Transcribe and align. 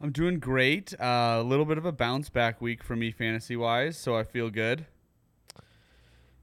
I'm 0.00 0.12
doing 0.12 0.38
great. 0.38 0.94
Uh, 0.98 1.36
a 1.40 1.42
little 1.42 1.64
bit 1.66 1.76
of 1.78 1.84
a 1.84 1.92
bounce 1.92 2.30
back 2.30 2.60
week 2.60 2.82
for 2.82 2.96
me 2.96 3.10
fantasy 3.10 3.56
wise, 3.56 3.98
so 3.98 4.16
I 4.16 4.24
feel 4.24 4.48
good. 4.50 4.86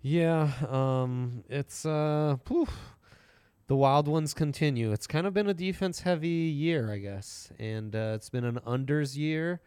Yeah, 0.02 0.52
um, 0.70 1.44
it's 1.50 1.86
uh, 1.86 2.38
poof. 2.46 2.70
the 3.68 3.76
wild 3.76 4.08
ones 4.08 4.34
continue. 4.34 4.92
It's 4.92 5.08
kind 5.08 5.26
of 5.28 5.34
been 5.34 5.48
a 5.48 5.54
defense 5.54 6.02
heavy 6.02 6.28
year, 6.28 6.92
I 6.92 7.00
guess, 7.00 7.52
and 7.60 7.96
uh, 7.96 8.14
it's 8.16 8.30
been 8.30 8.46
an 8.46 8.60
unders 8.66 9.18
year. 9.18 9.60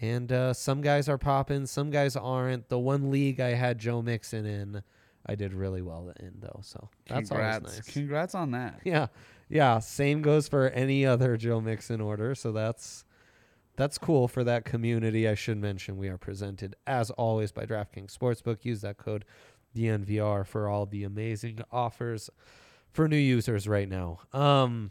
And 0.00 0.30
uh, 0.32 0.52
some 0.54 0.80
guys 0.80 1.08
are 1.08 1.18
popping, 1.18 1.66
some 1.66 1.90
guys 1.90 2.16
aren't. 2.16 2.68
The 2.68 2.78
one 2.78 3.10
league 3.10 3.40
I 3.40 3.54
had 3.54 3.78
Joe 3.78 4.00
Mixon 4.02 4.46
in, 4.46 4.82
I 5.26 5.34
did 5.34 5.52
really 5.52 5.82
well 5.82 6.12
in 6.20 6.34
though, 6.40 6.60
so 6.62 6.88
that's 7.06 7.28
Congrats. 7.30 7.64
always 7.64 7.76
nice. 7.78 7.92
Congrats 7.92 8.34
on 8.34 8.50
that. 8.52 8.80
Yeah, 8.84 9.06
yeah. 9.48 9.78
Same 9.80 10.22
goes 10.22 10.48
for 10.48 10.68
any 10.70 11.04
other 11.04 11.36
Joe 11.36 11.60
Mixon 11.60 12.00
order. 12.00 12.34
So 12.34 12.52
that's 12.52 13.04
that's 13.76 13.98
cool 13.98 14.28
for 14.28 14.44
that 14.44 14.64
community. 14.64 15.28
I 15.28 15.34
should 15.34 15.58
mention 15.58 15.96
we 15.96 16.08
are 16.08 16.18
presented 16.18 16.76
as 16.86 17.10
always 17.10 17.52
by 17.52 17.64
DraftKings 17.64 18.16
Sportsbook. 18.16 18.64
Use 18.64 18.82
that 18.82 18.98
code 18.98 19.24
DNVR 19.74 20.46
for 20.46 20.68
all 20.68 20.86
the 20.86 21.04
amazing 21.04 21.60
offers 21.70 22.28
for 22.92 23.08
new 23.08 23.16
users 23.16 23.66
right 23.66 23.88
now. 23.88 24.20
Um, 24.32 24.90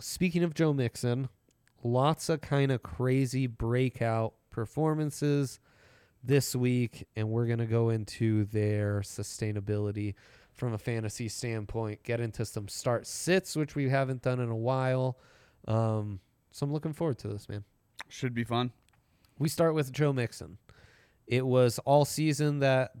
speaking 0.00 0.42
of 0.42 0.54
Joe 0.54 0.72
Mixon, 0.72 1.28
lots 1.82 2.28
of 2.28 2.40
kind 2.40 2.72
of 2.72 2.82
crazy 2.82 3.46
breakout 3.46 4.34
performances 4.50 5.60
this 6.22 6.54
week, 6.54 7.06
and 7.16 7.30
we're 7.30 7.46
going 7.46 7.60
to 7.60 7.66
go 7.66 7.90
into 7.90 8.44
their 8.46 9.00
sustainability 9.00 10.14
from 10.52 10.74
a 10.74 10.78
fantasy 10.78 11.28
standpoint, 11.28 12.02
get 12.02 12.20
into 12.20 12.44
some 12.44 12.68
start 12.68 13.06
sits, 13.06 13.56
which 13.56 13.74
we 13.74 13.88
haven't 13.88 14.22
done 14.22 14.40
in 14.40 14.50
a 14.50 14.56
while. 14.56 15.16
Um, 15.66 16.20
so 16.50 16.64
I'm 16.64 16.72
looking 16.72 16.92
forward 16.92 17.18
to 17.20 17.28
this, 17.28 17.48
man. 17.48 17.64
Should 18.08 18.34
be 18.34 18.44
fun. 18.44 18.72
We 19.38 19.48
start 19.48 19.74
with 19.74 19.92
Joe 19.92 20.12
Mixon. 20.12 20.58
It 21.26 21.46
was 21.46 21.78
all 21.80 22.04
season 22.04 22.58
that 22.58 22.92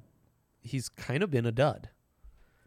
he's 0.62 0.88
kind 0.88 1.22
of 1.22 1.30
been 1.30 1.46
a 1.46 1.52
dud. 1.52 1.88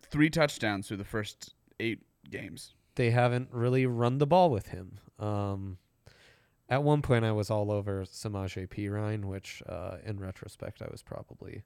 Three 0.02 0.30
touchdowns 0.30 0.88
through 0.88 0.98
the 0.98 1.04
first 1.04 1.54
eight 1.80 2.02
games. 2.30 2.74
They 2.96 3.12
haven't 3.12 3.50
really 3.52 3.86
run 3.86 4.20
the 4.20 4.28
ball 4.28 4.52
with 4.52 4.68
him. 4.68 5.00
Um, 5.18 5.78
at 6.70 6.84
one 6.84 7.02
point, 7.02 7.26
I 7.26 7.32
was 7.32 7.50
all 7.50 7.72
over 7.72 8.04
Samaje 8.04 8.68
Perine, 8.68 9.26
which, 9.26 9.64
uh, 9.68 9.98
in 10.06 10.20
retrospect, 10.20 10.82
I 10.82 10.88
was 10.92 11.02
probably 11.02 11.64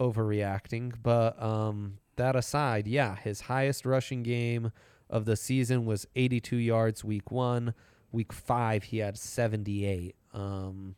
overreacting. 0.00 0.94
But 1.02 1.40
um, 1.42 1.98
that 2.16 2.36
aside, 2.36 2.86
yeah, 2.86 3.16
his 3.16 3.42
highest 3.42 3.86
rushing 3.86 4.22
game 4.22 4.72
of 5.10 5.24
the 5.24 5.36
season 5.36 5.86
was 5.86 6.06
82 6.16 6.56
yards 6.56 7.04
week 7.04 7.30
one. 7.30 7.74
Week 8.10 8.32
five, 8.32 8.84
he 8.84 8.98
had 8.98 9.18
78. 9.18 10.16
Um, 10.32 10.96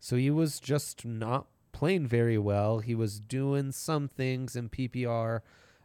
so 0.00 0.16
he 0.16 0.30
was 0.30 0.58
just 0.58 1.04
not 1.04 1.46
playing 1.72 2.06
very 2.06 2.38
well. 2.38 2.80
He 2.80 2.94
was 2.94 3.20
doing 3.20 3.72
some 3.72 4.08
things 4.08 4.56
in 4.56 4.68
PPR, 4.68 5.40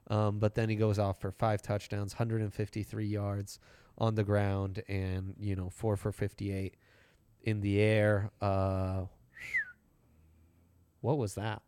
um, 0.10 0.40
but 0.40 0.56
then 0.56 0.70
he 0.70 0.76
goes 0.76 1.00
off 1.00 1.22
for 1.22 1.32
five 1.32 1.62
touchdowns, 1.62 2.14
153 2.14 3.06
yards 3.06 3.60
on 3.98 4.16
the 4.16 4.24
ground, 4.24 4.84
and 4.88 5.36
you 5.40 5.56
know 5.56 5.70
four 5.70 5.96
for 5.96 6.12
58 6.12 6.76
in 7.44 7.62
the 7.62 7.80
air. 7.80 8.32
Uh, 8.42 9.06
what 11.02 11.18
was 11.18 11.36
that? 11.36 11.62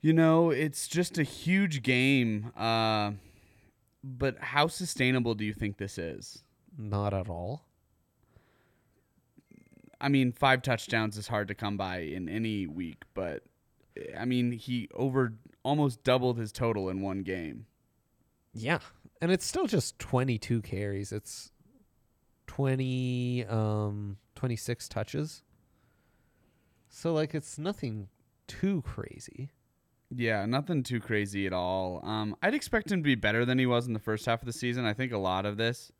You 0.00 0.12
know, 0.12 0.50
it's 0.50 0.88
just 0.88 1.18
a 1.18 1.22
huge 1.22 1.82
game. 1.82 2.52
Uh, 2.56 3.12
but 4.02 4.38
how 4.38 4.66
sustainable 4.66 5.34
do 5.34 5.44
you 5.44 5.52
think 5.52 5.76
this 5.76 5.98
is? 5.98 6.42
Not 6.76 7.12
at 7.14 7.28
all. 7.28 7.64
I 10.00 10.08
mean, 10.08 10.32
five 10.32 10.62
touchdowns 10.62 11.18
is 11.18 11.28
hard 11.28 11.48
to 11.48 11.54
come 11.54 11.76
by 11.76 11.98
in 11.98 12.28
any 12.28 12.66
week, 12.66 13.04
but 13.12 13.42
I 14.18 14.24
mean, 14.24 14.52
he 14.52 14.88
over 14.94 15.34
almost 15.62 16.02
doubled 16.04 16.38
his 16.38 16.52
total 16.52 16.88
in 16.88 17.02
one 17.02 17.22
game. 17.22 17.66
Yeah, 18.54 18.78
and 19.20 19.30
it's 19.30 19.46
still 19.46 19.66
just 19.66 19.98
22 19.98 20.62
carries. 20.62 21.12
It's 21.12 21.52
20 22.46 23.46
um 23.46 24.16
26 24.34 24.88
touches. 24.88 25.42
So 26.88 27.12
like 27.12 27.34
it's 27.34 27.58
nothing 27.58 28.08
too 28.46 28.82
crazy. 28.82 29.50
Yeah, 30.12 30.44
nothing 30.46 30.82
too 30.82 30.98
crazy 30.98 31.46
at 31.46 31.52
all. 31.52 32.00
Um, 32.02 32.34
I'd 32.42 32.54
expect 32.54 32.90
him 32.90 33.00
to 33.00 33.04
be 33.04 33.14
better 33.14 33.44
than 33.44 33.60
he 33.60 33.66
was 33.66 33.86
in 33.86 33.92
the 33.92 34.00
first 34.00 34.26
half 34.26 34.42
of 34.42 34.46
the 34.46 34.52
season. 34.52 34.84
I 34.84 34.92
think 34.92 35.12
a 35.12 35.18
lot 35.18 35.46
of 35.46 35.56
this 35.56 35.92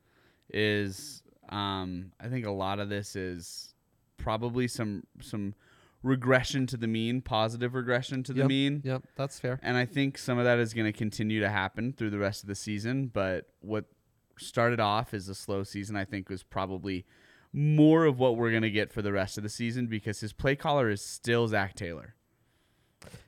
is, 0.53 1.23
um, 1.49 2.13
I 2.21 2.29
think 2.29 2.47
a 2.47 2.51
lot 2.51 2.79
of 2.79 2.89
this 2.89 3.17
is 3.17 3.75
probably 4.17 4.69
some 4.69 5.05
some 5.21 5.55
regression 6.03 6.67
to 6.67 6.77
the 6.77 6.87
mean, 6.87 7.21
positive 7.21 7.75
regression 7.75 8.23
to 8.25 8.33
the 8.33 8.41
Yep, 8.41 8.49
mean. 8.49 8.83
Yep, 8.85 9.03
that's 9.17 9.39
fair. 9.39 9.61
And 9.63 9.77
I 9.77 9.85
think 9.85 10.17
some 10.17 10.39
of 10.39 10.45
that 10.45 10.59
is 10.59 10.73
going 10.73 10.91
to 10.91 10.97
continue 10.97 11.41
to 11.41 11.49
happen 11.49 11.93
through 11.93 12.11
the 12.11 12.19
rest 12.19 12.43
of 12.43 12.49
the 12.49 12.55
season. 12.55 13.09
But 13.09 13.49
what 13.61 13.85
started 14.39 14.81
off 14.81 15.13
as 15.13 15.29
a 15.29 15.35
slow 15.35 15.63
season, 15.63 15.97
I 15.97 16.05
think, 16.05 16.29
was 16.29 16.43
probably 16.43 17.05
more 17.53 18.05
of 18.05 18.19
what 18.19 18.37
we're 18.37 18.51
going 18.51 18.63
to 18.63 18.71
get 18.71 18.93
for 18.93 19.03
the 19.03 19.13
rest 19.13 19.37
of 19.37 19.43
the 19.43 19.49
season 19.49 19.87
because 19.87 20.21
his 20.21 20.33
play 20.33 20.57
caller 20.57 20.89
is 20.89 21.05
still 21.05 21.49
Zac 21.49 21.75
Taylor. 21.75 22.15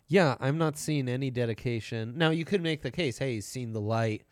Yeah, 0.07 0.37
I'm 0.41 0.59
not 0.59 0.79
seeing 0.79 1.09
any 1.09 1.31
dedication. 1.31 2.15
Now 2.17 2.31
you 2.31 2.45
could 2.45 2.63
make 2.63 2.83
the 2.83 2.91
case, 2.91 3.19
hey, 3.19 3.35
he's 3.35 3.47
seen 3.47 3.73
the 3.73 3.81
light. 3.81 4.25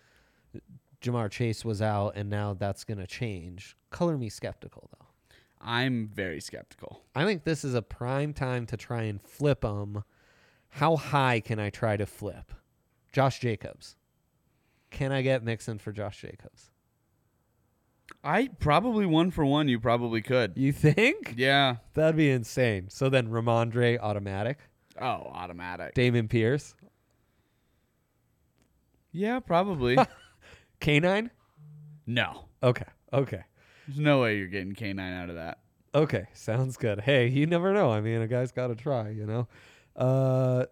Ja'Marr 1.03 1.31
Chase 1.31 1.65
was 1.65 1.81
out 1.81 2.12
and 2.16 2.28
now 2.28 2.55
that's 2.55 2.84
going 2.84 2.99
to 2.99 3.06
change. 3.06 3.77
Color 3.91 4.19
me 4.19 4.28
skeptical 4.28 4.88
though. 4.93 5.06
I'm 5.61 6.09
very 6.09 6.41
skeptical. 6.41 7.03
I 7.15 7.25
think 7.25 7.44
this 7.44 7.65
is 7.65 7.75
a 7.75 7.83
prime 7.83 8.33
time 8.33 8.66
to 8.66 8.77
try 8.77 9.03
and 9.03 9.21
flip 9.21 9.60
them. 9.60 10.05
How 10.71 10.97
high 10.97 11.41
can 11.41 11.59
I 11.59 11.71
try 11.71 11.97
to 11.97 12.06
flip? 12.06 12.53
Josh 13.13 13.41
Jacobs. 13.41 13.97
Can 14.91 15.13
I 15.13 15.22
get 15.22 15.42
Mixon 15.42 15.78
for 15.78 15.92
Josh 15.92 16.21
Jacobs? 16.21 16.71
I 18.24 18.48
probably 18.59 19.07
one 19.07 19.30
for 19.30 19.45
one. 19.45 19.69
You 19.69 19.78
probably 19.78 20.21
could. 20.21 20.53
You 20.57 20.72
think? 20.72 21.34
Yeah. 21.36 21.77
That'd 21.95 22.16
be 22.16 22.30
insane. 22.30 22.89
So 22.91 23.09
then 23.09 23.28
Rhamondre 23.28 23.98
automatic. 24.01 24.59
Oh, 25.01 25.30
automatic. 25.33 25.95
Dameon 25.95 26.28
Pierce. 26.28 26.74
Yeah, 29.13 29.41
probably. 29.41 29.97
Canine? 30.80 31.30
no. 32.06 32.44
Okay. 32.62 32.84
Okay. 33.12 33.42
There's 33.86 33.98
no 34.00 34.21
way 34.21 34.36
you're 34.36 34.47
getting 34.48 34.74
K9 34.74 35.00
out 35.22 35.30
of 35.30 35.36
that. 35.36 35.59
Okay. 35.94 36.27
Sounds 36.34 36.77
good. 36.77 37.00
Hey, 37.00 37.27
you 37.28 37.47
never 37.47 37.72
know. 37.72 37.91
I 37.91 38.00
mean, 38.00 38.21
a 38.21 38.27
guy's 38.28 38.53
got 38.53 38.66
to 38.68 38.74
try, 38.74 39.09
you 39.10 39.24
know? 39.27 39.48
Uh, 39.97 40.66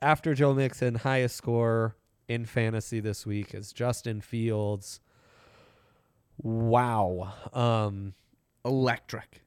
after 0.00 0.34
Joe 0.34 0.54
Mixon, 0.54 0.94
highest 0.96 1.36
score 1.36 1.96
in 2.28 2.46
fantasy 2.46 2.98
this 3.00 3.26
week 3.26 3.54
is 3.54 3.72
Justin 3.72 4.20
Fields. 4.20 5.00
Wow. 6.38 7.32
Um, 7.52 8.14
Electric. 8.64 9.42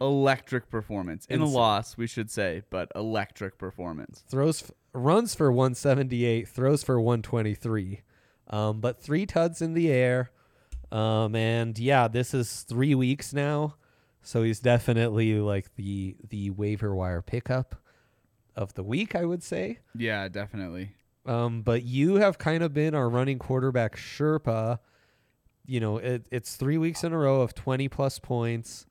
electric 0.00 0.68
performance 0.70 1.26
in 1.26 1.40
a 1.40 1.46
loss, 1.46 1.96
we 1.96 2.06
should 2.06 2.30
say, 2.30 2.62
but 2.70 2.90
electric 2.94 3.58
performance. 3.58 4.22
throws 4.28 4.62
f- 4.62 4.70
runs 4.92 5.34
for 5.34 5.50
178, 5.52 6.48
throws 6.48 6.82
for 6.82 7.00
123, 7.00 8.00
um, 8.50 8.80
but 8.80 9.00
three 9.00 9.26
tuds 9.26 9.62
in 9.62 9.74
the 9.74 9.90
air. 9.90 10.30
Um, 10.92 11.34
and 11.36 11.78
yeah, 11.78 12.08
this 12.08 12.34
is 12.34 12.62
three 12.62 12.94
weeks 12.94 13.32
now, 13.32 13.76
so 14.22 14.42
he's 14.42 14.60
definitely 14.60 15.38
like 15.38 15.74
the 15.76 16.16
the 16.28 16.50
waiver 16.50 16.94
wire 16.94 17.22
pickup 17.22 17.76
of 18.56 18.74
the 18.74 18.82
week, 18.82 19.14
I 19.14 19.24
would 19.24 19.42
say. 19.42 19.78
Yeah, 19.96 20.28
definitely. 20.28 20.92
Um, 21.26 21.62
but 21.62 21.84
you 21.84 22.16
have 22.16 22.38
kind 22.38 22.62
of 22.62 22.74
been 22.74 22.94
our 22.94 23.08
running 23.08 23.38
quarterback 23.38 23.96
Sherpa. 23.96 24.80
You 25.66 25.78
know, 25.78 25.98
it, 25.98 26.26
it's 26.30 26.56
three 26.56 26.78
weeks 26.78 27.04
in 27.04 27.12
a 27.12 27.18
row 27.18 27.42
of 27.42 27.54
20 27.54 27.88
plus 27.88 28.18
points. 28.18 28.86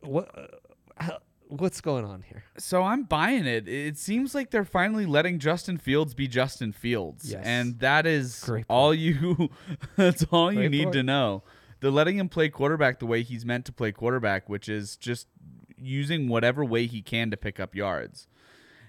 What, 0.00 0.50
uh, 0.98 1.18
what's 1.50 1.80
going 1.80 2.04
on 2.04 2.22
here? 2.22 2.44
So 2.58 2.82
I'm 2.82 3.02
buying 3.04 3.46
it. 3.46 3.68
It 3.68 3.98
seems 3.98 4.34
like 4.34 4.50
they're 4.50 4.64
finally 4.64 5.06
letting 5.06 5.38
Justin 5.38 5.76
Fields 5.78 6.14
be 6.14 6.28
Justin 6.28 6.72
Fields. 6.72 7.30
Yes. 7.30 7.42
And 7.44 7.78
that 7.80 8.06
is 8.06 8.40
Great 8.44 8.64
all 8.68 8.94
you 8.94 9.50
that's 9.96 10.24
all 10.30 10.52
you 10.52 10.68
need 10.68 10.84
point. 10.84 10.94
to 10.94 11.02
know. 11.02 11.42
They're 11.80 11.90
letting 11.90 12.18
him 12.18 12.28
play 12.28 12.48
quarterback 12.48 12.98
the 12.98 13.06
way 13.06 13.22
he's 13.22 13.44
meant 13.44 13.64
to 13.66 13.72
play 13.72 13.90
quarterback, 13.92 14.48
which 14.48 14.68
is 14.68 14.96
just 14.96 15.28
using 15.76 16.28
whatever 16.28 16.64
way 16.64 16.86
he 16.86 17.00
can 17.02 17.30
to 17.30 17.36
pick 17.36 17.58
up 17.58 17.74
yards. 17.74 18.26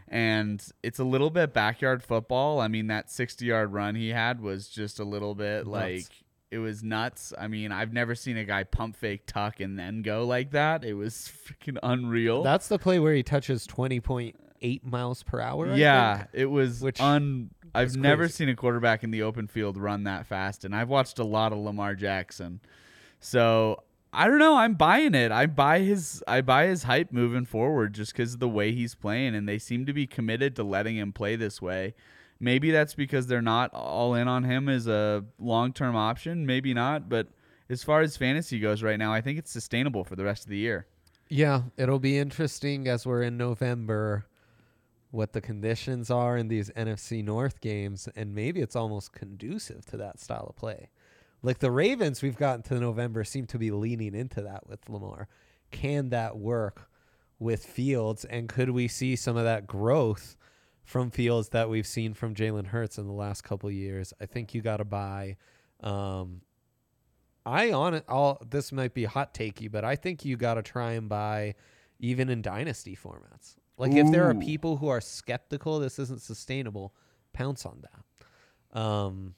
And 0.08 0.62
it's 0.84 1.00
a 1.00 1.06
little 1.06 1.30
bit 1.30 1.54
backyard 1.54 2.04
football. 2.04 2.60
I 2.60 2.68
mean, 2.68 2.88
that 2.88 3.10
60 3.10 3.46
yard 3.46 3.72
run 3.72 3.96
he 3.96 4.10
had 4.10 4.42
was 4.42 4.68
just 4.68 5.00
a 5.00 5.06
little 5.06 5.36
bit 5.36 5.66
Nuts. 5.66 5.68
like 5.68 6.21
it 6.52 6.60
was 6.60 6.84
nuts. 6.84 7.34
I 7.40 7.48
mean, 7.48 7.72
I've 7.72 7.94
never 7.94 8.14
seen 8.14 8.38
a 8.38 8.44
guy 8.44 8.66
pump 8.66 8.98
fake 8.98 9.26
tuck 9.26 9.62
and 9.62 9.80
then 9.80 10.02
go 10.02 10.26
like 10.26 10.52
that. 10.52 10.84
It 10.84 10.94
was 10.94 11.32
freaking 11.48 11.78
unreal. 11.82 12.44
That's 12.44 12.68
the 12.68 12.78
play 12.78 13.00
where 13.00 13.14
he 13.14 13.24
touches 13.24 13.66
20.8 13.66 14.84
miles 14.84 15.24
per 15.24 15.40
hour. 15.40 15.72
I 15.72 15.76
yeah, 15.76 16.18
think. 16.18 16.30
it 16.34 16.46
was 16.48 16.82
which 16.82 17.00
un. 17.00 17.52
I've 17.74 17.88
is 17.88 17.98
never 17.98 18.28
seen 18.28 18.50
a 18.50 18.56
quarterback 18.56 19.04
in 19.04 19.12
the 19.12 19.24
open 19.24 19.48
field 19.48 19.78
run 19.78 20.04
that 20.04 20.28
fast, 20.28 20.66
and 20.66 20.76
I've 20.76 20.90
watched 20.90 21.20
a 21.20 21.24
lot 21.24 21.54
of 21.54 21.60
Lamar 21.60 21.96
Jackson. 21.96 22.60
So 23.22 23.84
I 24.12 24.28
don't 24.28 24.40
know. 24.40 24.58
I'm 24.58 24.74
buying 24.74 25.16
it. 25.16 25.32
I 25.32 25.46
buy 25.46 25.80
his. 25.80 26.22
I 26.28 26.42
buy 26.42 26.66
his 26.66 26.84
hype 26.84 27.14
moving 27.14 27.46
forward 27.46 27.94
just 27.94 28.12
because 28.12 28.34
of 28.34 28.40
the 28.42 28.50
way 28.50 28.74
he's 28.74 28.94
playing, 28.94 29.36
and 29.36 29.48
they 29.48 29.58
seem 29.58 29.86
to 29.86 29.94
be 29.94 30.06
committed 30.06 30.54
to 30.58 30.64
letting 30.64 30.98
him 30.98 31.14
play 31.14 31.38
this 31.38 31.62
way. 31.62 31.94
Maybe 32.42 32.72
that's 32.72 32.96
because 32.96 33.28
they're 33.28 33.40
not 33.40 33.72
all 33.72 34.16
in 34.16 34.28
on 34.28 34.44
him 34.44 34.68
as 34.68 34.88
a 34.88 35.24
long 35.38 35.74
term 35.74 35.96
option. 35.96 36.48
Maybe 36.48 36.74
not, 36.74 37.08
but 37.08 37.28
as 37.70 37.84
far 37.84 38.02
as 38.02 38.18
fantasy 38.18 38.60
goes 38.60 38.82
right 38.82 38.98
now, 38.98 39.14
I 39.14 39.22
think 39.22 39.38
it's 39.38 39.52
sustainable 39.52 40.04
for 40.04 40.16
the 40.16 40.24
rest 40.24 40.46
of 40.46 40.50
the 40.50 40.58
year. 40.58 40.88
Yeah, 41.30 41.62
it'll 41.78 42.00
be 42.00 42.18
interesting 42.18 42.88
as 42.88 43.06
we're 43.06 43.22
in 43.22 43.38
November 43.38 44.26
what 45.12 45.34
the 45.34 45.42
conditions 45.42 46.10
are 46.10 46.36
in 46.36 46.48
these 46.48 46.72
NFC 46.72 47.24
North 47.24 47.62
games, 47.62 48.10
and 48.16 48.34
maybe 48.34 48.60
it's 48.60 48.76
almost 48.76 49.14
conducive 49.14 49.86
to 49.86 49.98
that 49.98 50.20
style 50.20 50.48
of 50.50 50.56
play. 50.56 50.90
Like 51.44 51.60
the 51.60 51.70
Ravens, 51.70 52.24
we've 52.24 52.38
gotten 52.38 52.64
to 52.64 52.80
November, 52.80 53.24
seem 53.24 53.46
to 53.48 53.60
be 53.60 53.70
leaning 53.70 54.16
into 54.16 54.42
that 54.42 54.68
with 54.68 54.90
Lamar. 54.90 55.28
Can 55.70 56.10
that 56.10 56.38
work 56.38 56.90
with 57.38 57.66
Fields, 57.66 58.26
and 58.26 58.50
could 58.50 58.72
we 58.72 58.88
see 58.88 59.16
some 59.16 59.38
of 59.38 59.44
that 59.44 59.68
growth 59.68 60.36
from 60.84 61.12
Fields 61.12 61.50
that 61.50 61.70
we've 61.70 61.88
seen 61.88 62.14
from 62.14 62.36
Jalen 62.36 62.68
Hurts 62.68 62.98
in 62.98 63.08
the 63.08 63.14
last 63.14 63.44
couple 63.44 63.70
years? 63.72 64.14
I 64.20 64.26
think 64.26 64.54
you 64.54 64.62
got 64.62 64.78
to 64.78 64.86
buy. 64.86 65.38
Um, 65.82 66.42
I 67.46 67.72
on 67.72 67.94
it 67.94 68.06
all 68.08 68.42
this 68.48 68.72
might 68.72 68.94
be 68.94 69.06
hot 69.06 69.34
takey, 69.34 69.72
but 69.72 69.84
I 69.84 69.96
think 69.96 70.26
you 70.26 70.38
got 70.38 70.56
to 70.56 70.62
try 70.62 70.94
and 70.94 71.10
buy 71.10 71.56
even 72.00 72.30
in 72.30 72.42
dynasty 72.42 72.96
formats. 72.96 73.56
Like 73.78 73.94
if 73.94 74.12
there 74.12 74.30
are 74.30 74.36
people 74.36 74.78
who 74.78 74.90
are 74.90 75.02
skeptical 75.02 75.80
this 75.80 75.98
isn't 75.98 76.22
sustainable, 76.22 76.94
pounce 77.34 77.66
on 77.66 77.82
that. 77.82 78.80
Um 78.80 79.34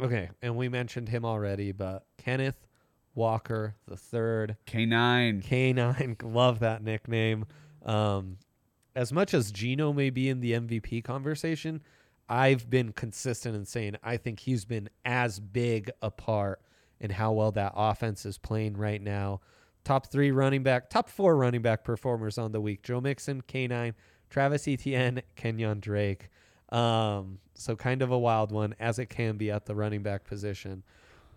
okay, 0.00 0.30
and 0.40 0.56
we 0.56 0.68
mentioned 0.68 1.08
him 1.08 1.24
already, 1.24 1.72
but 1.72 2.06
Kenneth 2.16 2.68
Walker 3.16 3.74
the 3.86 3.96
third, 3.96 4.56
K 4.66 4.86
nine. 4.86 5.42
K9, 5.42 6.22
love 6.32 6.60
that 6.60 6.84
nickname. 6.84 7.44
Um 7.84 8.36
as 8.94 9.12
much 9.12 9.34
as 9.34 9.52
Geno 9.52 9.92
may 9.92 10.10
be 10.10 10.28
in 10.28 10.40
the 10.40 10.52
MVP 10.52 11.04
conversation, 11.04 11.82
I've 12.28 12.70
been 12.70 12.92
consistent 12.92 13.56
in 13.56 13.64
saying 13.64 13.96
I 14.02 14.16
think 14.16 14.40
he's 14.40 14.64
been 14.64 14.88
as 15.04 15.40
big 15.40 15.90
a 16.00 16.10
part 16.10 16.60
in 17.00 17.10
how 17.10 17.32
well 17.32 17.52
that 17.52 17.72
offense 17.74 18.24
is 18.24 18.38
playing 18.38 18.76
right 18.76 19.02
now. 19.02 19.40
Top 19.84 20.06
three 20.06 20.30
running 20.30 20.62
back, 20.62 20.88
top 20.88 21.08
four 21.08 21.36
running 21.36 21.62
back 21.62 21.84
performers 21.84 22.38
on 22.38 22.52
the 22.52 22.60
week: 22.60 22.82
Joe 22.82 23.00
Mixon, 23.00 23.42
K9, 23.42 23.94
Travis 24.30 24.68
Etienne, 24.68 25.22
Kenyan 25.36 25.80
Drake. 25.80 26.28
Um, 26.70 27.38
so 27.54 27.76
kind 27.76 28.00
of 28.00 28.10
a 28.10 28.18
wild 28.18 28.52
one 28.52 28.74
as 28.80 28.98
it 28.98 29.06
can 29.06 29.36
be 29.36 29.50
at 29.50 29.66
the 29.66 29.74
running 29.74 30.02
back 30.02 30.24
position. 30.24 30.84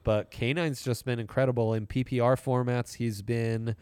But 0.04 0.30
K9's 0.30 0.84
just 0.84 1.04
been 1.04 1.20
incredible 1.20 1.74
in 1.74 1.88
PPR 1.88 2.40
formats. 2.42 2.94
He's 2.96 3.22
been 3.24 3.76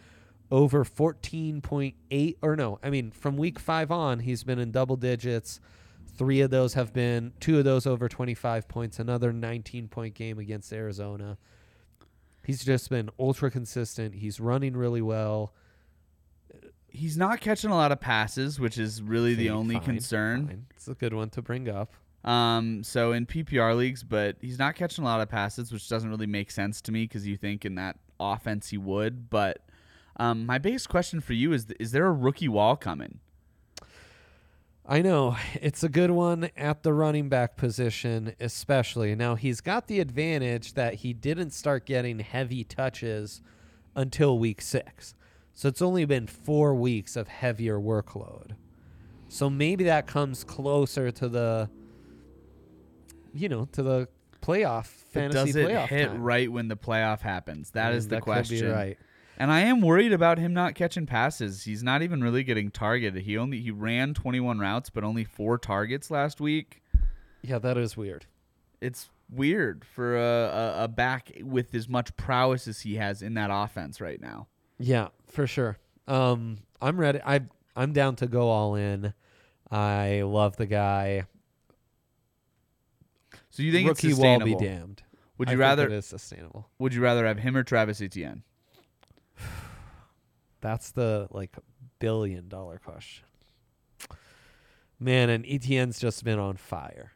over 0.54 0.86
14.8 0.86 2.36
or 2.44 2.56
no, 2.56 2.80
I 2.84 2.92
mean 2.92 3.10
from 3.10 3.38
week 3.38 3.58
5 3.58 3.92
on, 3.92 4.20
he's 4.20 4.44
been 4.44 4.60
in 4.60 4.72
double 4.72 4.96
digits. 4.96 5.60
3 6.16 6.42
of 6.42 6.52
those 6.52 6.76
have 6.76 6.94
been 6.94 7.34
two 7.40 7.58
of 7.58 7.66
those 7.66 7.88
over 7.88 8.08
25 8.08 8.68
points, 8.68 9.00
another 9.00 9.34
19 9.34 9.88
point 9.88 10.14
game 10.14 10.38
against 10.38 10.72
Arizona. 10.72 11.40
He's 12.46 12.64
just 12.64 12.92
been 12.92 13.10
ultra 13.18 13.50
consistent. 13.50 14.14
He's 14.14 14.40
running 14.40 14.78
really 14.78 15.02
well. 15.02 15.54
He's 16.88 17.18
not 17.18 17.42
catching 17.42 17.72
a 17.72 17.76
lot 17.76 17.92
of 17.92 18.00
passes, 18.00 18.60
which 18.60 18.78
is 18.78 19.02
really 19.02 19.34
the 19.34 19.50
only 19.50 19.76
fine, 19.76 19.84
concern. 19.86 20.48
fine. 20.48 20.66
It's 20.76 20.88
a 20.88 20.94
good 20.94 21.16
one 21.16 21.32
to 21.32 21.42
bring 21.42 21.68
up. 21.68 21.94
Um, 22.24 22.84
so 22.84 23.12
in 23.12 23.26
PPR 23.26 23.76
leagues, 23.76 24.04
but 24.04 24.36
he's 24.40 24.60
not 24.60 24.76
catching 24.76 25.04
a 25.04 25.08
lot 25.08 25.20
of 25.20 25.30
passes, 25.30 25.72
which 25.72 25.90
doesn't 25.90 26.12
really 26.12 26.28
make 26.28 26.52
sense 26.52 26.80
to 26.82 26.92
me 26.92 27.06
because 27.06 27.26
you 27.26 27.38
think 27.38 27.66
in 27.66 27.74
that 27.76 27.98
offense 28.20 28.70
he 28.70 28.78
would. 28.78 29.32
But 29.32 29.66
um, 30.18 30.46
my 30.46 30.58
biggest 30.58 30.90
question 30.90 31.22
for 31.22 31.34
you 31.34 31.54
is: 31.54 31.68
Is 31.80 31.92
there 31.92 32.06
a 32.06 32.12
rookie 32.14 32.48
wall 32.48 32.76
coming? 32.76 33.20
I 34.86 35.02
know 35.02 35.38
it's 35.56 35.82
a 35.84 35.88
good 35.90 36.12
one 36.12 36.50
at 36.58 36.84
the 36.84 36.94
running 36.94 37.30
back 37.30 37.56
position, 37.56 38.36
especially. 38.40 39.16
Now, 39.16 39.36
he's 39.36 39.62
got 39.62 39.88
the 39.88 40.02
advantage 40.02 40.74
that 40.74 40.96
he 40.96 41.14
didn't 41.14 41.52
start 41.52 41.86
getting 41.86 42.20
heavy 42.20 42.66
touches 42.66 43.42
until 43.96 44.38
week 44.38 44.62
six. 44.62 45.16
So 45.54 45.70
it's 45.70 45.82
only 45.82 46.04
been 46.04 46.28
four 46.28 46.76
weeks 46.76 47.16
of 47.16 47.30
heavier 47.30 47.80
workload. 47.80 48.56
So 49.30 49.50
maybe 49.50 49.86
that 49.86 50.06
comes 50.06 50.44
closer 50.44 51.12
to 51.12 51.30
the, 51.30 51.70
you 53.34 53.48
know, 53.48 53.66
to 53.72 53.84
the 53.84 54.08
playoff 54.42 54.92
But 55.14 55.32
fantasy 55.32 55.54
does 55.54 55.56
it 55.56 55.70
playoff 55.70 55.88
hit 55.88 56.08
time. 56.10 56.22
right 56.22 56.52
when 56.52 56.68
the 56.68 56.76
playoff 56.76 57.22
happens? 57.22 57.70
That 57.72 57.94
is 57.94 58.08
Mm, 58.08 58.10
the 58.10 58.16
that 58.16 58.22
could 58.24 58.26
be 58.50 58.60
question. 58.60 58.72
right. 58.72 58.98
And 59.38 59.52
I 59.52 59.62
am 59.62 59.82
worried 59.82 60.14
about 60.14 60.38
him 60.38 60.54
not 60.54 60.76
catching 60.76 61.06
passes. 61.06 61.64
He's 61.64 61.82
not 61.84 62.02
even 62.02 62.24
really 62.24 62.44
getting 62.44 62.70
targeted. 62.70 63.24
He 63.24 63.38
only 63.38 63.60
he 63.60 63.72
ran 63.72 64.14
21 64.14 64.60
routes, 64.60 64.90
but 64.90 65.04
only 65.04 65.24
four 65.24 65.58
targets 65.58 66.12
last 66.12 66.40
week. 66.40 66.82
Yeah, 67.42 67.60
that 67.60 67.78
is 67.78 67.98
weird. 67.98 68.26
It's 68.80 69.10
weird 69.30 69.84
for 69.86 70.16
a, 70.16 70.22
a, 70.80 70.84
a 70.84 70.88
back 70.88 71.32
with 71.42 71.74
as 71.74 71.90
much 71.90 72.16
prowess 72.16 72.68
as 72.68 72.82
he 72.82 72.96
has 72.96 73.22
in 73.22 73.34
that 73.34 73.50
offense 73.52 74.00
right 74.00 74.22
now. 74.22 74.48
Yeah, 74.78 75.10
for 75.28 75.48
sure. 75.48 75.78
Um, 76.08 76.60
I'm 76.82 77.00
ready. 77.00 77.20
I 77.26 77.42
I'm 77.76 77.94
down 77.94 78.16
to 78.18 78.28
go 78.28 78.50
all 78.50 78.76
in. 78.76 79.14
I 79.72 80.22
love 80.22 80.58
the 80.58 80.66
guy. 80.68 81.24
So 83.50 83.64
you 83.64 83.72
think 83.72 83.88
Rookie 83.90 84.10
it's 84.10 84.18
wall 84.18 84.40
sustainable? 84.40 84.60
be 84.60 84.66
damned. 84.66 85.04
Would 85.38 85.50
I 85.50 85.52
you 85.54 85.58
think 85.58 85.62
rather 85.62 85.86
it 85.88 85.94
is 85.94 86.06
sustainable? 86.06 86.70
Would 86.80 86.94
you 86.94 87.02
rather 87.02 87.26
have 87.26 87.40
him 87.40 87.58
or 87.58 87.64
Travis 87.64 88.02
Etienne? 88.02 88.44
That's 90.64 90.92
the 90.92 91.28
like 91.30 91.56
billion 92.00 92.48
dollar 92.48 92.80
question. 92.80 93.26
Man, 95.00 95.30
and 95.30 95.46
Etienne's 95.46 96.00
just 96.00 96.24
been 96.24 96.40
on 96.40 96.56
fire. 96.56 97.12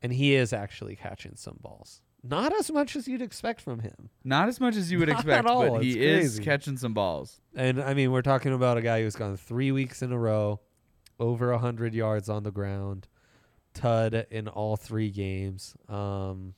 And 0.00 0.12
he 0.12 0.34
is 0.36 0.52
actually 0.52 0.94
catching 0.94 1.34
some 1.34 1.58
balls. 1.60 2.00
Not 2.22 2.54
as 2.56 2.70
much 2.70 2.94
as 2.94 3.08
you'd 3.08 3.22
expect 3.22 3.60
from 3.60 3.80
him. 3.80 4.10
Not 4.22 4.48
as 4.48 4.60
much 4.60 4.76
as 4.76 4.92
you 4.92 5.00
would 5.00 5.08
Not 5.08 5.18
at 5.18 5.24
expect, 5.24 5.48
all. 5.48 5.70
but 5.70 5.82
he 5.82 5.98
It's 5.98 6.24
is 6.26 6.30
crazy. 6.36 6.44
catching 6.44 6.76
some 6.76 6.94
balls. 6.94 7.40
And 7.56 7.82
I 7.82 7.94
mean, 7.94 8.12
we're 8.12 8.22
talking 8.22 8.52
about 8.52 8.76
a 8.78 8.82
guy 8.82 9.02
who's 9.02 9.16
gone 9.16 9.36
three 9.36 9.72
weeks 9.72 10.00
in 10.02 10.12
a 10.12 10.18
row, 10.18 10.60
over 11.18 11.50
a 11.50 11.58
hundred 11.58 11.94
yards 11.94 12.28
on 12.28 12.44
the 12.44 12.52
ground, 12.52 13.08
tud 13.74 14.26
in 14.30 14.46
all 14.46 14.76
three 14.76 15.10
games. 15.10 15.74
Um, 15.88 16.54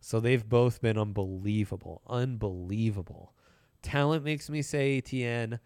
so 0.00 0.18
they've 0.20 0.48
both 0.48 0.80
been 0.80 0.96
unbelievable, 0.96 2.00
unbelievable. 2.08 3.34
Talent 3.82 4.24
makes 4.24 4.48
me 4.50 4.62
say 4.62 4.98
Etienne. 4.98 5.60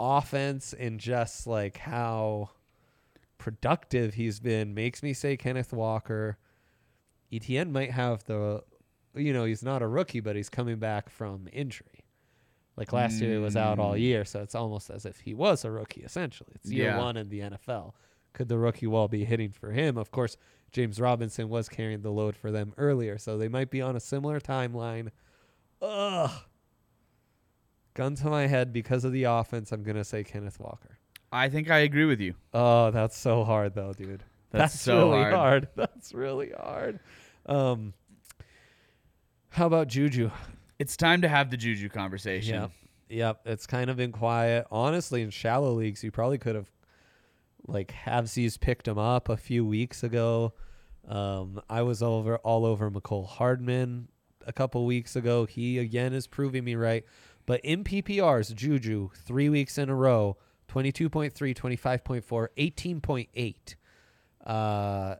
Offense 0.00 0.72
and 0.72 0.98
just 0.98 1.46
like 1.46 1.76
how 1.76 2.50
productive 3.38 4.14
he's 4.14 4.40
been 4.40 4.74
makes 4.74 5.02
me 5.02 5.12
say 5.12 5.36
Kenneth 5.36 5.72
Walker. 5.72 6.38
Etienne 7.32 7.72
might 7.72 7.92
have 7.92 8.24
the, 8.24 8.64
you 9.14 9.32
know, 9.32 9.44
he's 9.44 9.62
not 9.62 9.80
a 9.80 9.86
rookie, 9.86 10.20
but 10.20 10.34
he's 10.34 10.48
coming 10.48 10.76
back 10.76 11.08
from 11.08 11.48
injury. 11.52 12.04
Like 12.76 12.92
last 12.92 13.20
year, 13.20 13.32
he 13.32 13.38
was 13.38 13.56
out 13.56 13.78
all 13.78 13.92
mm. 13.92 14.00
year, 14.00 14.24
so 14.24 14.40
it's 14.40 14.54
almost 14.54 14.90
as 14.90 15.04
if 15.04 15.20
he 15.20 15.34
was 15.34 15.64
a 15.64 15.70
rookie. 15.70 16.02
Essentially, 16.02 16.50
it's 16.54 16.70
year 16.70 16.86
Yeah. 16.86 16.98
one 16.98 17.16
in 17.16 17.28
the 17.28 17.40
NFL. 17.40 17.92
Could 18.32 18.48
the 18.48 18.58
rookie 18.58 18.86
wall 18.86 19.08
be 19.08 19.24
hitting 19.24 19.50
for 19.52 19.72
him? 19.72 19.98
Of 19.98 20.10
course, 20.10 20.36
James 20.70 20.98
Robinson 20.98 21.50
was 21.50 21.68
carrying 21.68 22.00
the 22.00 22.10
load 22.10 22.34
for 22.34 22.50
them 22.50 22.72
earlier, 22.78 23.18
so 23.18 23.36
they 23.36 23.48
might 23.48 23.70
be 23.70 23.82
on 23.82 23.94
a 23.94 24.00
similar 24.00 24.40
timeline. 24.40 25.10
Ugh. 25.82 26.30
Gun 27.94 28.14
to 28.16 28.30
my 28.30 28.46
head 28.46 28.72
because 28.72 29.04
of 29.04 29.12
the 29.12 29.24
offense. 29.24 29.72
I'm 29.72 29.82
gonna 29.82 30.04
say 30.04 30.24
Kenneth 30.24 30.58
Walker. 30.58 30.98
I 31.30 31.48
think 31.48 31.70
I 31.70 31.78
agree 31.78 32.04
with 32.04 32.20
you. 32.20 32.34
Oh, 32.52 32.90
that's 32.90 33.16
so 33.16 33.44
hard 33.44 33.74
though, 33.74 33.92
dude. 33.92 34.22
That's 34.50 34.78
so 34.78 35.12
really 35.12 35.30
hard. 35.30 35.68
That's 35.76 36.12
really 36.12 36.50
hard. 36.50 37.00
Um, 37.46 37.94
how 39.48 39.66
about 39.66 39.88
Juju? 39.88 40.30
It's 40.78 40.96
time 40.96 41.22
to 41.22 41.28
have 41.28 41.50
the 41.50 41.56
Juju 41.56 41.88
conversation. 41.88 42.54
Yep. 42.54 42.70
Yep. 43.08 43.40
It's 43.46 43.66
kind 43.66 43.88
of 43.88 43.96
been 43.96 44.12
quiet. 44.12 44.66
Honestly, 44.70 45.22
in 45.22 45.30
shallow 45.30 45.72
leagues, 45.72 46.04
you 46.04 46.10
probably 46.10 46.36
could 46.38 46.54
have 46.54 46.70
like 47.66 47.92
Havsies 47.92 48.60
picked 48.60 48.86
him 48.88 48.98
up 48.98 49.28
a 49.28 49.36
few 49.36 49.64
weeks 49.64 50.02
ago. 50.02 50.52
Um, 51.08 51.60
I 51.68 51.82
was 51.82 52.02
over 52.02 52.36
all 52.38 52.64
over 52.64 52.90
Mecole 52.90 53.26
Hardman 53.26 54.08
a 54.46 54.52
couple 54.52 54.84
weeks 54.86 55.16
ago. 55.16 55.46
He 55.46 55.78
again 55.78 56.12
is 56.12 56.26
proving 56.26 56.64
me 56.64 56.74
right. 56.74 57.04
But 57.46 57.60
in 57.64 57.84
PPRs, 57.84 58.54
Juju, 58.54 59.10
three 59.14 59.48
weeks 59.48 59.78
in 59.78 59.88
a 59.88 59.94
row, 59.94 60.36
22.3, 60.68 61.32
25.4, 61.32 62.48
18.8. 62.56 63.74
Uh, 64.46 65.16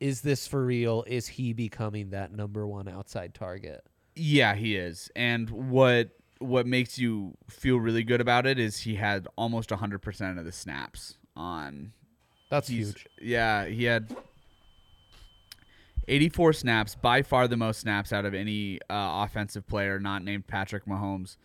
is 0.00 0.22
this 0.22 0.46
for 0.46 0.64
real? 0.64 1.04
Is 1.06 1.28
he 1.28 1.52
becoming 1.52 2.10
that 2.10 2.32
number 2.32 2.66
one 2.66 2.88
outside 2.88 3.34
target? 3.34 3.84
Yeah, 4.14 4.54
he 4.54 4.76
is. 4.76 5.10
And 5.14 5.48
what 5.50 6.10
what 6.38 6.66
makes 6.66 6.98
you 6.98 7.36
feel 7.48 7.78
really 7.78 8.02
good 8.02 8.20
about 8.20 8.46
it 8.46 8.58
is 8.58 8.78
he 8.78 8.96
had 8.96 9.28
almost 9.36 9.70
100% 9.70 10.38
of 10.38 10.44
the 10.44 10.50
snaps 10.50 11.16
on 11.36 11.92
That's 12.50 12.66
huge. 12.68 13.06
Yeah, 13.20 13.66
he 13.66 13.84
had 13.84 14.14
84 16.08 16.52
snaps, 16.54 16.94
by 16.94 17.22
far 17.22 17.48
the 17.48 17.56
most 17.56 17.80
snaps 17.80 18.12
out 18.12 18.24
of 18.24 18.34
any 18.34 18.80
uh, 18.90 19.24
offensive 19.24 19.66
player 19.66 19.98
not 19.98 20.24
named 20.24 20.46
Patrick 20.46 20.86
Mahomes 20.86 21.36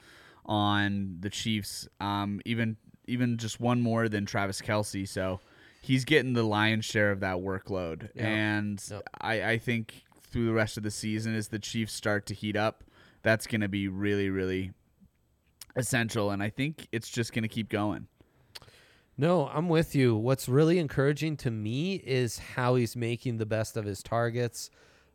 on 0.45 1.17
the 1.19 1.29
Chiefs. 1.29 1.87
Um, 1.99 2.41
even 2.45 2.77
even 3.07 3.37
just 3.37 3.59
one 3.59 3.81
more 3.81 4.09
than 4.09 4.25
Travis 4.25 4.61
Kelce. 4.61 5.07
So 5.07 5.39
he's 5.81 6.03
getting 6.05 6.33
the 6.33 6.43
lion's 6.43 6.85
share 6.85 7.11
of 7.11 7.21
that 7.21 7.37
workload. 7.37 8.09
Yep. 8.15 8.25
And 8.25 8.83
Yep. 8.91 9.09
I, 9.21 9.51
I 9.51 9.57
think 9.57 10.03
through 10.29 10.45
the 10.45 10.53
rest 10.53 10.77
of 10.77 10.83
the 10.83 10.91
season, 10.91 11.33
as 11.35 11.47
the 11.47 11.59
Chiefs 11.59 11.93
start 11.93 12.25
to 12.27 12.33
heat 12.33 12.57
up, 12.57 12.83
that's 13.23 13.47
going 13.47 13.61
to 13.61 13.69
be 13.69 13.87
really, 13.87 14.29
really 14.29 14.73
essential. 15.75 16.31
And 16.31 16.43
I 16.43 16.49
think 16.49 16.87
it's 16.91 17.09
just 17.09 17.33
going 17.33 17.43
to 17.43 17.49
keep 17.49 17.69
going. 17.69 18.07
No, 19.17 19.47
I'm 19.47 19.67
with 19.67 19.95
you. 19.95 20.15
What's 20.15 20.47
really 20.47 20.77
encouraging 20.77 21.37
to 21.37 21.49
me 21.49 21.95
is 21.95 22.37
how 22.37 22.75
he's 22.75 22.95
making 22.95 23.37
the 23.37 23.47
best 23.47 23.75
of 23.75 23.85
his 23.85 24.03
targets. 24.03 24.69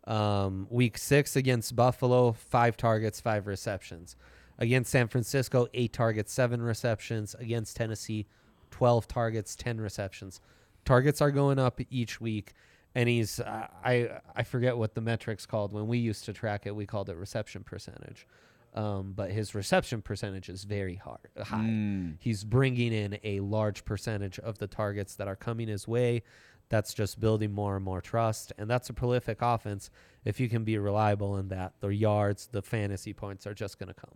Um, 0.09 0.67
week 0.71 0.99
six 0.99 1.37
against 1.37 1.77
Buffalo, 1.77 2.33
five 2.33 2.77
targets, 2.77 3.21
five 3.21 3.47
receptions. 3.47 4.17
Against 4.59 4.91
San 4.91 5.07
Francisco, 5.07 5.69
eight 5.73 5.93
targets, 5.93 6.33
seven 6.33 6.61
receptions. 6.63 7.37
Against 7.39 7.77
Tennessee, 7.77 8.27
12 8.73 9.07
targets, 9.07 9.55
10 9.55 9.81
receptions. 9.81 10.41
Targets 10.85 11.21
are 11.21 11.31
going 11.31 11.61
up 11.61 11.81
each 11.89 12.21
week. 12.21 12.55
And 12.97 13.09
he's, 13.09 13.39
uh, 13.39 13.69
I, 13.85 14.11
I 14.35 14.43
forget 14.43 14.77
what 14.77 14.95
the 14.97 15.01
metric's 15.01 15.47
called. 15.47 15.73
When 15.73 15.87
we 15.87 15.99
used 15.99 16.25
to 16.25 16.33
track 16.33 16.67
it, 16.67 16.75
we 16.75 16.87
called 16.87 17.09
it 17.09 17.17
reception 17.17 17.63
percentage. 17.63 18.27
Um, 18.75 19.13
but 19.15 19.31
his 19.31 19.55
reception 19.55 20.01
percentage 20.01 20.49
is 20.49 20.65
very 20.65 20.95
hard, 20.95 21.29
high. 21.39 22.15
He's 22.19 22.43
bringing 22.43 22.93
in 22.95 23.19
a 23.23 23.41
large 23.41 23.85
percentage 23.85 24.39
of 24.39 24.57
the 24.59 24.67
targets 24.67 25.15
that 25.17 25.29
are 25.29 25.37
coming 25.37 25.69
his 25.69 25.87
way. 25.87 26.23
That's 26.71 26.95
just 26.95 27.21
building 27.21 27.53
more 27.53 27.77
and 27.77 27.85
more 27.85 28.01
trust, 28.01 28.51
and 28.57 28.71
that's 28.71 28.89
a 28.89 28.95
prolific 28.95 29.39
offense. 29.43 29.91
If 30.25 30.41
you 30.41 30.49
can 30.49 30.65
be 30.65 30.79
reliable 30.79 31.37
in 31.37 31.49
that, 31.49 31.75
the 31.81 31.89
yards, 31.89 32.47
the 32.51 32.63
fantasy 32.63 33.13
points 33.13 33.47
are 33.47 33.53
just 33.53 33.79
going 33.79 33.89
to 33.89 33.95
come. 33.95 34.15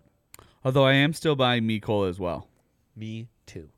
Although 0.64 0.86
I 0.86 0.94
am 0.94 1.12
still 1.12 1.36
buying 1.36 1.64
Mecole 1.64 2.08
as 2.08 2.18
well. 2.18 2.48
Me 2.96 3.28
too. 3.44 3.68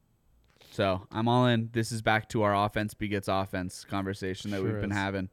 So 0.70 1.08
I'm 1.11 1.26
all 1.26 1.47
in. 1.47 1.70
This 1.73 1.90
is 1.90 2.02
back 2.02 2.28
to 2.28 2.42
our 2.42 2.54
offense 2.54 2.94
begets 2.94 3.26
offense 3.26 3.85
conversation 3.85 4.52
that 4.52 4.58
Sure 4.58 4.70
we've 4.70 4.80
been 4.80 4.92
is. 4.92 4.97
having. 4.97 5.28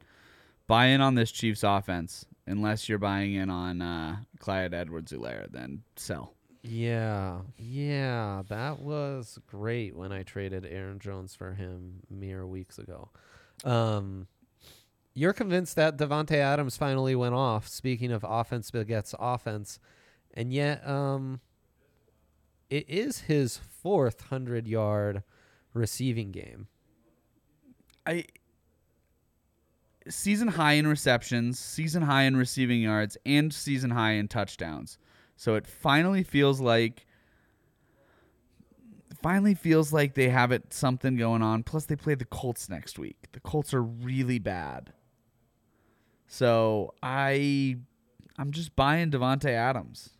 Buy 0.66 0.86
in 0.86 1.00
on 1.00 1.14
this 1.14 1.30
Chiefs 1.30 1.62
offense. 1.62 2.26
Unless 2.46 2.88
you're 2.88 2.98
buying 2.98 3.34
in 3.34 3.50
on 3.50 3.82
uh, 3.82 4.16
Clyde 4.38 4.72
Edwards 4.72 5.12
Helaire, 5.12 5.50
then 5.50 5.82
sell. 5.96 6.34
Yeah, 6.62 7.42
yeah, 7.58 8.42
that 8.48 8.80
was 8.80 9.38
great 9.46 9.96
when 9.96 10.12
I 10.12 10.22
traded 10.24 10.66
Aaron 10.66 10.98
Jones 10.98 11.34
for 11.34 11.54
him 11.54 12.00
mere 12.10 12.46
weeks 12.46 12.78
ago. 12.78 13.10
Um, 13.64 14.26
you're 15.14 15.32
convinced 15.32 15.76
that 15.76 15.96
Davante 15.96 16.36
Adams 16.36 16.76
finally 16.76 17.14
went 17.14 17.34
off. 17.34 17.68
Speaking 17.68 18.10
of 18.10 18.24
offense 18.28 18.70
begets 18.70 19.14
offense, 19.18 19.78
and 20.34 20.52
yet, 20.52 20.86
um, 20.86 21.40
it 22.68 22.88
is 22.88 23.20
his 23.20 23.56
fourth 23.56 24.22
hundred 24.22 24.66
yard 24.66 25.22
receiving 25.72 26.32
game. 26.32 26.66
I 28.04 28.24
season 30.08 30.48
high 30.48 30.72
in 30.74 30.86
receptions, 30.86 31.58
season 31.58 32.02
high 32.02 32.22
in 32.22 32.36
receiving 32.36 32.80
yards, 32.80 33.16
and 33.26 33.52
season 33.52 33.90
high 33.90 34.12
in 34.12 34.28
touchdowns. 34.28 34.98
So 35.36 35.54
it 35.54 35.66
finally 35.66 36.22
feels 36.22 36.60
like 36.60 37.06
finally 39.22 39.54
feels 39.54 39.92
like 39.92 40.14
they 40.14 40.28
have 40.28 40.52
it 40.52 40.72
something 40.72 41.16
going 41.16 41.42
on. 41.42 41.62
Plus 41.62 41.84
they 41.84 41.96
play 41.96 42.14
the 42.14 42.24
Colts 42.24 42.68
next 42.68 42.98
week. 42.98 43.28
The 43.32 43.40
Colts 43.40 43.74
are 43.74 43.82
really 43.82 44.38
bad. 44.38 44.92
So 46.26 46.94
I 47.02 47.76
I'm 48.38 48.50
just 48.50 48.76
buying 48.76 49.10
Davante 49.10 49.50
Adams. 49.50 50.10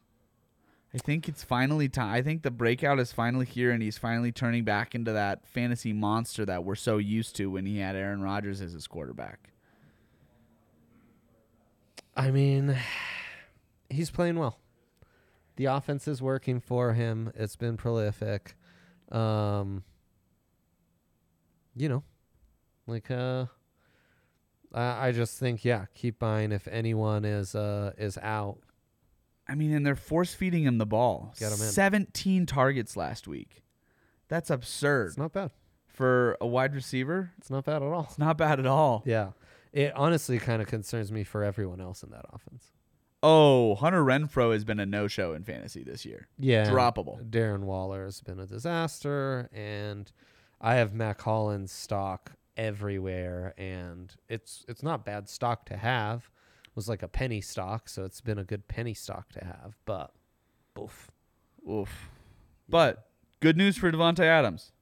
I 0.95 0.99
think 0.99 1.29
it's 1.29 1.45
finally 1.45 1.91
time. 1.91 2.15
I 2.15 2.23
think 2.23 2.43
the 2.43 2.51
breakout 2.51 2.99
is 2.99 3.13
finally 3.13 3.45
here, 3.45 3.71
and 3.71 3.83
he's 3.83 3.99
finally 3.99 4.33
turning 4.33 4.65
back 4.65 4.95
into 4.95 5.13
that 5.13 5.47
fantasy 5.47 5.93
monster 5.93 6.47
that 6.47 6.65
we're 6.65 6.75
so 6.75 6.97
used 6.97 7.37
to 7.37 7.51
when 7.51 7.67
he 7.67 7.79
had 7.79 7.97
Aaron 7.97 8.23
Rodgers 8.23 8.63
as 8.63 8.73
his 8.73 8.87
quarterback. 8.87 9.51
I 12.17 12.31
mean, 12.31 12.77
he's 13.91 14.11
playing 14.11 14.39
well. 14.39 14.59
The 15.57 15.67
offense 15.67 16.07
is 16.09 16.21
working 16.23 16.61
for 16.61 16.93
him. 16.95 17.33
It's 17.35 17.57
been 17.57 17.77
prolific. 17.77 18.57
Um, 19.11 19.85
you 21.75 21.89
know, 21.89 22.03
like 22.87 23.11
uh, 23.11 23.47
I, 24.75 25.09
I 25.09 25.13
just 25.13 25.39
think 25.39 25.65
yeah, 25.65 25.87
keep 25.95 26.19
buying 26.19 26.53
if 26.53 26.67
anyone 26.69 27.25
is 27.25 27.55
uh 27.55 27.93
is 27.99 28.19
out. 28.19 28.59
I 29.49 29.55
mean, 29.55 29.73
and 29.73 29.87
they're 29.87 29.95
force 29.95 30.35
feeding 30.35 30.65
him 30.65 30.79
the 30.79 30.87
ball. 30.87 31.33
Get 31.39 31.53
him 31.53 31.61
in. 31.61 31.69
17 31.71 32.47
targets 32.47 32.97
last 32.97 33.29
week. 33.29 33.63
That's 34.29 34.51
absurd 34.51 35.07
It's 35.09 35.19
not 35.19 35.33
bad. 35.33 35.53
for 35.87 36.37
a 36.41 36.47
wide 36.49 36.75
receiver. 36.75 37.31
It's 37.39 37.49
not 37.49 37.65
bad 37.65 37.77
at 37.77 37.83
all. 37.83 38.07
It's 38.09 38.19
not 38.19 38.37
bad 38.37 38.59
at 38.59 38.67
all. 38.67 39.05
Yeah, 39.07 39.31
it 39.77 39.93
honestly 39.95 40.39
kind 40.39 40.63
of 40.63 40.69
concerns 40.69 41.13
me 41.13 41.23
for 41.23 41.45
everyone 41.45 41.81
else 41.81 42.03
in 42.03 42.11
that 42.11 42.25
offense. 42.33 42.73
Oh, 43.23 43.75
Hunter 43.75 44.03
Renfrow 44.03 44.53
has 44.53 44.65
been 44.65 44.81
a 44.81 44.87
no-show 44.87 45.35
in 45.35 45.45
fantasy 45.45 45.83
this 45.83 46.05
year. 46.05 46.29
Yeah, 46.39 46.67
Droppable. 46.67 47.29
Darren 47.29 47.65
Waller 47.65 48.05
has 48.05 48.21
been 48.21 48.41
a 48.41 48.47
disaster, 48.47 49.51
and 49.53 50.11
I 50.61 50.77
have 50.77 50.95
Mack 50.95 51.21
Hollins 51.21 51.73
stock 51.73 52.33
everywhere, 52.57 53.53
and 53.59 54.15
it's 54.29 54.65
it's 54.67 54.83
not 54.83 55.05
bad 55.05 55.29
stock 55.29 55.67
to 55.67 55.77
have. 55.77 56.31
It 56.65 56.77
was 56.77 56.89
like 56.89 57.03
a 57.03 57.09
penny 57.09 57.41
stock, 57.41 57.89
so 57.89 58.05
it's 58.05 58.21
been 58.21 58.39
a 58.39 58.45
good 58.45 58.69
penny 58.69 58.95
stock 58.95 59.31
to 59.33 59.45
have. 59.45 59.77
But, 59.85 60.13
oof, 60.81 61.11
Oof. 61.69 62.09
But 62.69 63.09
good 63.41 63.57
news 63.57 63.77
for 63.77 63.93
Davante 63.93 64.21
Adams 64.21 64.73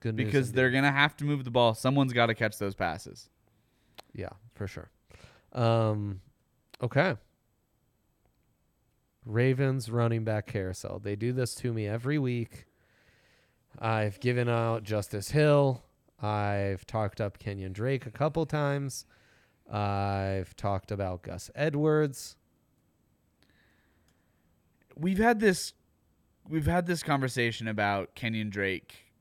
good 0.00 0.16
news 0.16 0.26
because 0.26 0.52
they're 0.52 0.70
gonna 0.70 0.92
have 0.92 1.16
to 1.18 1.24
move 1.24 1.44
the 1.44 1.50
ball. 1.50 1.74
Someone's 1.74 2.12
got 2.12 2.26
to 2.26 2.34
catch 2.34 2.58
those 2.58 2.74
passes. 2.74 3.28
Yeah 4.14 4.30
for 4.54 4.66
sure. 4.66 4.90
Um, 5.52 6.20
okay. 6.82 7.16
Ravens 9.24 9.90
running 9.90 10.24
back 10.24 10.46
carousel. 10.46 10.98
They 10.98 11.16
do 11.16 11.32
this 11.32 11.54
to 11.56 11.72
me 11.72 11.86
every 11.86 12.18
week. 12.18 12.66
I've 13.78 14.20
given 14.20 14.48
out 14.48 14.82
Justice 14.82 15.30
Hill. 15.30 15.82
I've 16.20 16.86
talked 16.86 17.20
up 17.20 17.38
Kenyan 17.38 17.72
Drake 17.72 18.06
a 18.06 18.10
couple 18.10 18.46
times. 18.46 19.06
I've 19.70 20.54
talked 20.56 20.90
about 20.90 21.22
Gus 21.22 21.50
Edwards. 21.54 22.36
we've 24.96 25.18
had 25.18 25.40
this 25.40 25.72
we've 26.48 26.66
had 26.66 26.86
this 26.86 27.02
conversation 27.02 27.68
about 27.68 28.14
Kenyan 28.14 28.50
Drake. 28.50 29.12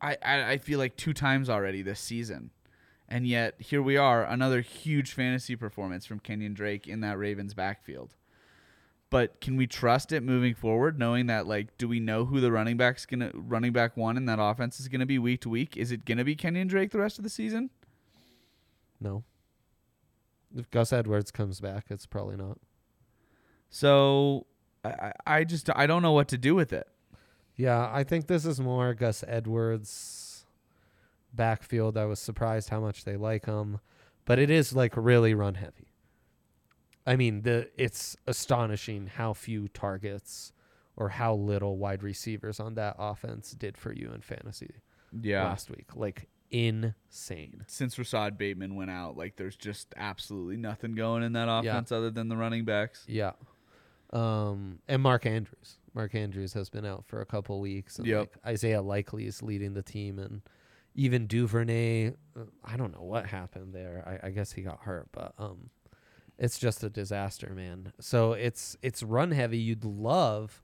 I, 0.00 0.16
I 0.22 0.50
I 0.52 0.58
feel 0.58 0.78
like 0.78 0.96
two 0.96 1.12
times 1.14 1.48
already 1.48 1.82
this 1.82 2.00
season. 2.00 2.50
And 3.08 3.26
yet 3.26 3.54
here 3.58 3.82
we 3.82 3.96
are, 3.96 4.24
another 4.24 4.60
huge 4.60 5.12
fantasy 5.12 5.54
performance 5.54 6.06
from 6.06 6.20
Kenyan 6.20 6.54
Drake 6.54 6.88
in 6.88 7.00
that 7.00 7.18
Ravens 7.18 7.54
backfield. 7.54 8.16
But 9.10 9.40
can 9.40 9.56
we 9.56 9.68
trust 9.68 10.10
it 10.10 10.22
moving 10.22 10.54
forward, 10.54 10.98
knowing 10.98 11.26
that 11.26 11.46
like, 11.46 11.78
do 11.78 11.86
we 11.86 12.00
know 12.00 12.24
who 12.24 12.40
the 12.40 12.50
running 12.50 12.76
back's 12.76 13.06
gonna 13.06 13.30
running 13.32 13.72
back 13.72 13.96
one 13.96 14.16
in 14.16 14.26
that 14.26 14.40
offense 14.40 14.80
is 14.80 14.88
gonna 14.88 15.06
be 15.06 15.18
week 15.18 15.40
to 15.42 15.48
week? 15.48 15.76
Is 15.76 15.92
it 15.92 16.04
gonna 16.04 16.24
be 16.24 16.34
Kenyan 16.34 16.68
Drake 16.68 16.90
the 16.90 16.98
rest 16.98 17.18
of 17.18 17.22
the 17.22 17.30
season? 17.30 17.70
No. 19.00 19.22
If 20.56 20.68
Gus 20.70 20.92
Edwards 20.92 21.30
comes 21.30 21.60
back, 21.60 21.86
it's 21.90 22.06
probably 22.06 22.36
not. 22.36 22.58
So 23.70 24.46
I, 24.84 24.88
I 24.88 25.12
I 25.26 25.44
just 25.44 25.70
I 25.76 25.86
don't 25.86 26.02
know 26.02 26.12
what 26.12 26.26
to 26.28 26.38
do 26.38 26.56
with 26.56 26.72
it. 26.72 26.88
Yeah, 27.54 27.88
I 27.92 28.02
think 28.02 28.26
this 28.26 28.44
is 28.44 28.60
more 28.60 28.92
Gus 28.92 29.22
Edwards 29.26 30.25
backfield. 31.36 31.96
I 31.96 32.04
was 32.06 32.18
surprised 32.18 32.68
how 32.70 32.80
much 32.80 33.04
they 33.04 33.16
like 33.16 33.44
him, 33.46 33.80
but 34.24 34.38
it 34.38 34.50
is 34.50 34.74
like 34.74 34.96
really 34.96 35.34
run 35.34 35.54
heavy. 35.54 35.92
I 37.06 37.16
mean, 37.16 37.42
the 37.42 37.70
it's 37.76 38.16
astonishing 38.26 39.06
how 39.06 39.32
few 39.32 39.68
targets 39.68 40.52
or 40.96 41.10
how 41.10 41.34
little 41.34 41.76
wide 41.76 42.02
receivers 42.02 42.58
on 42.58 42.74
that 42.74 42.96
offense 42.98 43.52
did 43.52 43.76
for 43.76 43.92
you 43.92 44.10
in 44.12 44.22
fantasy 44.22 44.70
Yeah. 45.20 45.44
last 45.44 45.70
week. 45.70 45.94
Like 45.94 46.28
insane. 46.50 47.64
Since 47.68 47.98
Rashod 47.98 48.38
Bateman 48.38 48.74
went 48.74 48.90
out, 48.90 49.16
like 49.16 49.36
there's 49.36 49.56
just 49.56 49.92
absolutely 49.96 50.56
nothing 50.56 50.94
going 50.94 51.22
in 51.22 51.32
that 51.34 51.48
offense 51.48 51.92
other 51.92 52.10
than 52.10 52.28
the 52.28 52.36
running 52.36 52.64
backs. 52.64 53.04
Yeah. 53.06 53.32
Um, 54.12 54.78
and 54.88 55.02
Mark 55.02 55.26
Andrews. 55.26 55.78
Mark 55.94 56.14
Andrews 56.14 56.52
has 56.54 56.68
been 56.70 56.84
out 56.86 57.04
for 57.06 57.20
a 57.20 57.26
couple 57.26 57.60
weeks. 57.60 57.98
And 57.98 58.06
Yep. 58.06 58.20
like 58.20 58.36
Isaiah 58.46 58.82
Likely 58.82 59.26
is 59.26 59.42
leading 59.42 59.74
the 59.74 59.82
team, 59.82 60.18
and 60.18 60.42
even 60.96 61.26
Duvernay. 61.28 62.08
uh, 62.08 62.40
I 62.64 62.76
don't 62.76 62.92
know 62.92 63.02
what 63.04 63.26
happened 63.26 63.72
there. 63.74 64.20
I, 64.24 64.26
I 64.28 64.30
guess 64.30 64.52
he 64.52 64.62
got 64.62 64.80
hurt, 64.80 65.08
but 65.12 65.32
um, 65.38 65.70
it's 66.38 66.58
just 66.58 66.82
a 66.82 66.88
disaster, 66.90 67.52
man. 67.54 67.92
So 68.00 68.32
it's 68.32 68.76
it's 68.82 69.02
run 69.02 69.30
heavy. 69.30 69.58
You'd 69.58 69.84
love 69.84 70.60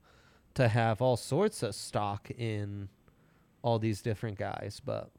to 0.55 0.67
have 0.67 1.01
all 1.01 1.15
sorts 1.17 1.63
of 1.63 1.73
stock 1.75 2.29
in 2.31 2.89
all 3.61 3.79
these 3.79 4.01
different 4.01 4.37
guys, 4.37 4.81
but 4.83 5.09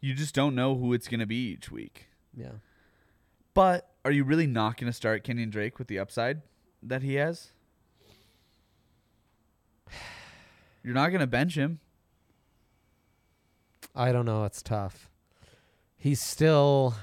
You 0.00 0.14
just 0.14 0.34
don't 0.34 0.54
know 0.54 0.76
who 0.76 0.92
it's 0.92 1.08
gonna 1.08 1.26
be 1.26 1.48
each 1.52 1.70
week. 1.70 2.06
yeah, 2.36 2.52
But 3.54 3.90
are 4.04 4.12
you 4.12 4.22
really 4.24 4.46
not 4.46 4.76
gonna 4.78 4.92
start 4.92 5.24
Kenyan 5.24 5.50
Drake 5.50 5.78
with 5.78 5.88
the 5.88 5.98
upside 5.98 6.42
that 6.82 7.02
he 7.02 7.14
has? 7.14 7.50
You're 10.82 10.94
not 10.94 11.10
gonna 11.10 11.26
bench 11.26 11.54
him. 11.56 11.80
I 13.94 14.12
don't 14.12 14.26
know. 14.26 14.44
It's 14.44 14.62
tough. 14.62 15.08
He's 15.96 16.20
still. 16.20 16.94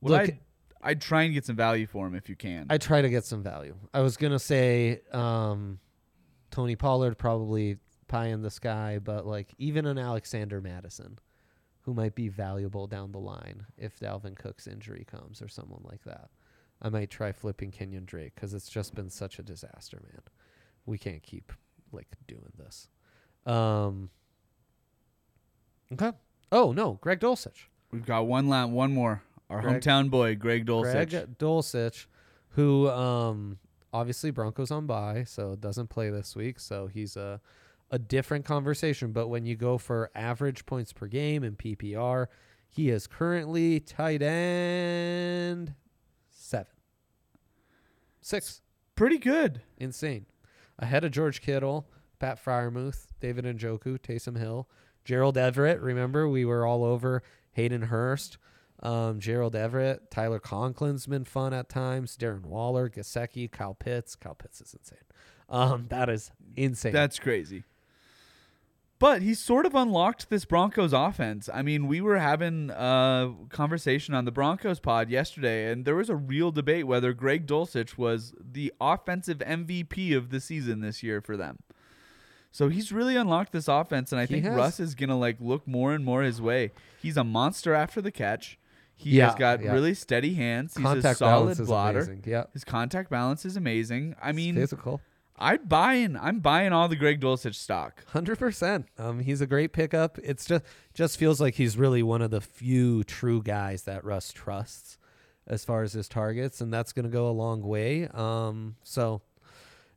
Would 0.00 0.10
Look, 0.10 0.20
I? 0.30 0.38
I'd 0.82 1.00
try 1.00 1.22
and 1.22 1.34
get 1.34 1.44
some 1.44 1.56
value 1.56 1.86
for 1.86 2.06
him 2.06 2.14
if 2.14 2.28
you 2.28 2.36
can. 2.36 2.66
I 2.70 2.78
try 2.78 3.02
to 3.02 3.08
get 3.08 3.24
some 3.24 3.42
value. 3.42 3.76
I 3.94 4.00
was 4.00 4.16
gonna 4.16 4.38
say 4.38 5.00
um, 5.12 5.78
Tony 6.50 6.76
Pollard 6.76 7.18
probably 7.18 7.78
pie 8.08 8.28
in 8.28 8.42
the 8.42 8.50
sky, 8.50 8.98
but 9.02 9.26
like 9.26 9.54
even 9.58 9.86
an 9.86 9.98
Alexander 9.98 10.60
Mattison, 10.60 11.18
who 11.82 11.94
might 11.94 12.14
be 12.14 12.28
valuable 12.28 12.86
down 12.86 13.12
the 13.12 13.18
line 13.18 13.66
if 13.76 13.98
Dalvin 13.98 14.36
Cook's 14.36 14.66
injury 14.66 15.06
comes 15.08 15.40
or 15.40 15.48
someone 15.48 15.82
like 15.84 16.02
that, 16.04 16.30
I 16.80 16.88
might 16.88 17.10
try 17.10 17.32
flipping 17.32 17.70
Kenyan 17.70 18.06
Drake 18.06 18.34
because 18.34 18.54
it's 18.54 18.68
just 18.68 18.94
been 18.94 19.10
such 19.10 19.38
a 19.38 19.42
disaster, 19.42 20.00
man. 20.02 20.22
We 20.84 20.98
can't 20.98 21.22
keep 21.22 21.52
like 21.92 22.08
doing 22.26 22.52
this. 22.56 22.88
Um. 23.46 24.10
Okay. 25.92 26.12
Oh 26.50 26.72
no, 26.72 26.98
Greg 27.00 27.20
Dulcich. 27.20 27.66
We've 27.90 28.06
got 28.06 28.26
one 28.26 28.48
la- 28.48 28.66
one 28.66 28.92
more. 28.94 29.22
Our 29.50 29.60
Greg- 29.60 29.82
hometown 29.82 30.10
boy, 30.10 30.34
Greg 30.36 30.66
Dulcich. 30.66 31.10
Greg 31.10 31.38
Dulcich, 31.38 32.06
who 32.50 32.88
um 32.88 33.58
obviously 33.92 34.30
Broncos 34.30 34.70
on 34.70 34.86
bye, 34.86 35.24
so 35.24 35.54
doesn't 35.56 35.88
play 35.88 36.08
this 36.10 36.34
week, 36.34 36.58
so 36.60 36.86
he's 36.86 37.16
a 37.16 37.40
a 37.90 37.98
different 37.98 38.44
conversation. 38.46 39.12
But 39.12 39.28
when 39.28 39.44
you 39.44 39.54
go 39.56 39.76
for 39.78 40.10
average 40.14 40.64
points 40.64 40.92
per 40.94 41.06
game 41.06 41.44
in 41.44 41.56
PPR, 41.56 42.26
he 42.70 42.88
is 42.88 43.06
currently 43.06 43.80
tight 43.80 44.22
end 44.22 45.74
seven, 46.30 46.72
six, 48.20 48.62
Pretty 48.94 49.18
good. 49.18 49.62
insane, 49.78 50.26
ahead 50.78 51.04
of 51.04 51.10
George 51.12 51.40
Kittle, 51.40 51.86
Pat 52.18 52.42
Freiermuth, 52.42 53.06
David 53.20 53.44
Njoku, 53.44 53.98
Taysom 53.98 54.38
Hill, 54.38 54.68
Gerald 55.04 55.36
Everett. 55.36 55.80
Remember 55.80 56.28
we 56.28 56.44
were 56.44 56.66
all 56.66 56.84
over 56.84 57.22
Hayden 57.52 57.82
Hurst. 57.82 58.38
Um, 58.82 59.20
Gerald 59.20 59.54
Everett, 59.54 60.10
Tyler 60.10 60.40
Conklin's 60.40 61.06
been 61.06 61.24
fun 61.24 61.54
at 61.54 61.68
times. 61.68 62.16
Darren 62.16 62.44
Waller, 62.44 62.90
Gesicki, 62.90 63.50
Kyle 63.50 63.74
Pitts. 63.74 64.16
Kyle 64.16 64.34
Pitts 64.34 64.60
is 64.60 64.74
insane. 64.74 64.98
Um, 65.48 65.86
that 65.90 66.08
is 66.08 66.32
insane. 66.56 66.92
That's 66.92 67.18
crazy. 67.18 67.62
But 68.98 69.22
he 69.22 69.34
sort 69.34 69.66
of 69.66 69.74
unlocked 69.74 70.30
this 70.30 70.44
Broncos 70.44 70.92
offense. 70.92 71.48
I 71.52 71.62
mean, 71.62 71.88
we 71.88 72.00
were 72.00 72.18
having 72.18 72.70
a 72.70 73.34
conversation 73.48 74.14
on 74.14 74.26
the 74.26 74.30
Broncos 74.30 74.78
pod 74.78 75.10
yesterday, 75.10 75.72
and 75.72 75.84
there 75.84 75.96
was 75.96 76.08
a 76.08 76.14
real 76.14 76.52
debate 76.52 76.86
whether 76.86 77.12
Greg 77.12 77.48
Dulcich 77.48 77.98
was 77.98 78.32
the 78.40 78.72
offensive 78.80 79.38
MVP 79.38 80.16
of 80.16 80.30
the 80.30 80.40
season 80.40 80.82
this 80.82 81.02
year 81.02 81.20
for 81.20 81.36
them. 81.36 81.58
So 82.52 82.68
he's 82.68 82.92
really 82.92 83.16
unlocked 83.16 83.50
this 83.52 83.66
offense, 83.66 84.12
and 84.12 84.20
I 84.20 84.26
He 84.26 84.34
think 84.34 84.44
has. 84.44 84.54
Russ 84.54 84.78
is 84.78 84.94
gonna 84.94 85.18
like 85.18 85.38
look 85.40 85.66
more 85.66 85.92
and 85.94 86.04
more 86.04 86.22
his 86.22 86.40
way. 86.40 86.70
He's 87.00 87.16
a 87.16 87.24
monster 87.24 87.74
after 87.74 88.00
the 88.00 88.12
catch. 88.12 88.58
He 88.94 89.10
Yeah, 89.16 89.28
has 89.28 89.34
got 89.34 89.62
yeah. 89.62 89.72
really 89.72 89.94
steady 89.94 90.34
hands. 90.34 90.74
He's 90.76 90.84
a 90.84 90.88
Contact 90.88 91.18
solid 91.18 91.32
balance 91.40 91.58
is 91.60 91.66
blotter. 91.66 92.18
Yeah, 92.24 92.44
His 92.52 92.62
contact 92.62 93.10
balance 93.10 93.44
is 93.44 93.56
amazing. 93.56 94.14
I 94.22 94.30
mean, 94.32 94.54
physical. 94.54 95.00
I'd 95.38 95.68
buy 95.68 95.94
in. 95.94 96.16
I'm 96.16 96.38
buying 96.40 96.72
all 96.72 96.86
the 96.88 96.94
Greg 96.94 97.20
Dulcich 97.20 97.54
stock. 97.56 98.04
Hundred 98.08 98.38
percent. 98.38 98.86
Um, 98.98 99.20
he's 99.20 99.40
a 99.40 99.46
great 99.46 99.72
pickup. 99.72 100.18
It's 100.22 100.44
just 100.44 100.62
just 100.94 101.18
feels 101.18 101.40
like 101.40 101.54
he's 101.54 101.76
really 101.76 102.02
one 102.02 102.22
of 102.22 102.30
the 102.30 102.40
few 102.42 103.02
true 103.02 103.42
guys 103.42 103.84
that 103.84 104.04
Russ 104.04 104.30
trusts 104.30 104.98
as 105.46 105.64
far 105.64 105.82
as 105.82 105.94
his 105.94 106.06
targets, 106.06 106.60
and 106.60 106.72
that's 106.72 106.92
going 106.92 107.06
to 107.06 107.10
go 107.10 107.28
a 107.28 107.32
long 107.32 107.62
way. 107.62 108.06
Um, 108.08 108.76
so 108.84 109.22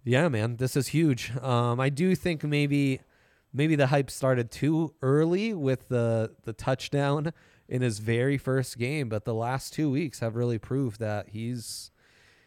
yeah, 0.05 0.29
man, 0.29 0.57
this 0.57 0.77
is 0.77 0.87
huge. 0.89 1.35
Um, 1.41 1.79
I 1.79 1.89
do 1.89 2.15
think 2.15 2.43
maybe 2.43 3.01
maybe 3.51 3.75
the 3.75 3.87
hype 3.87 4.11
started 4.11 4.51
too 4.51 4.93
early 5.01 5.53
with 5.53 5.89
the 5.89 6.35
the 6.43 6.53
touchdown 6.53 7.33
in 7.67 7.81
his 7.81 7.99
very 7.99 8.37
first 8.37 8.77
game, 8.77 9.09
but 9.09 9.25
the 9.25 9.33
last 9.33 9.73
two 9.73 9.89
weeks 9.89 10.19
have 10.19 10.35
really 10.35 10.59
proved 10.59 10.99
that 10.99 11.29
he's 11.29 11.91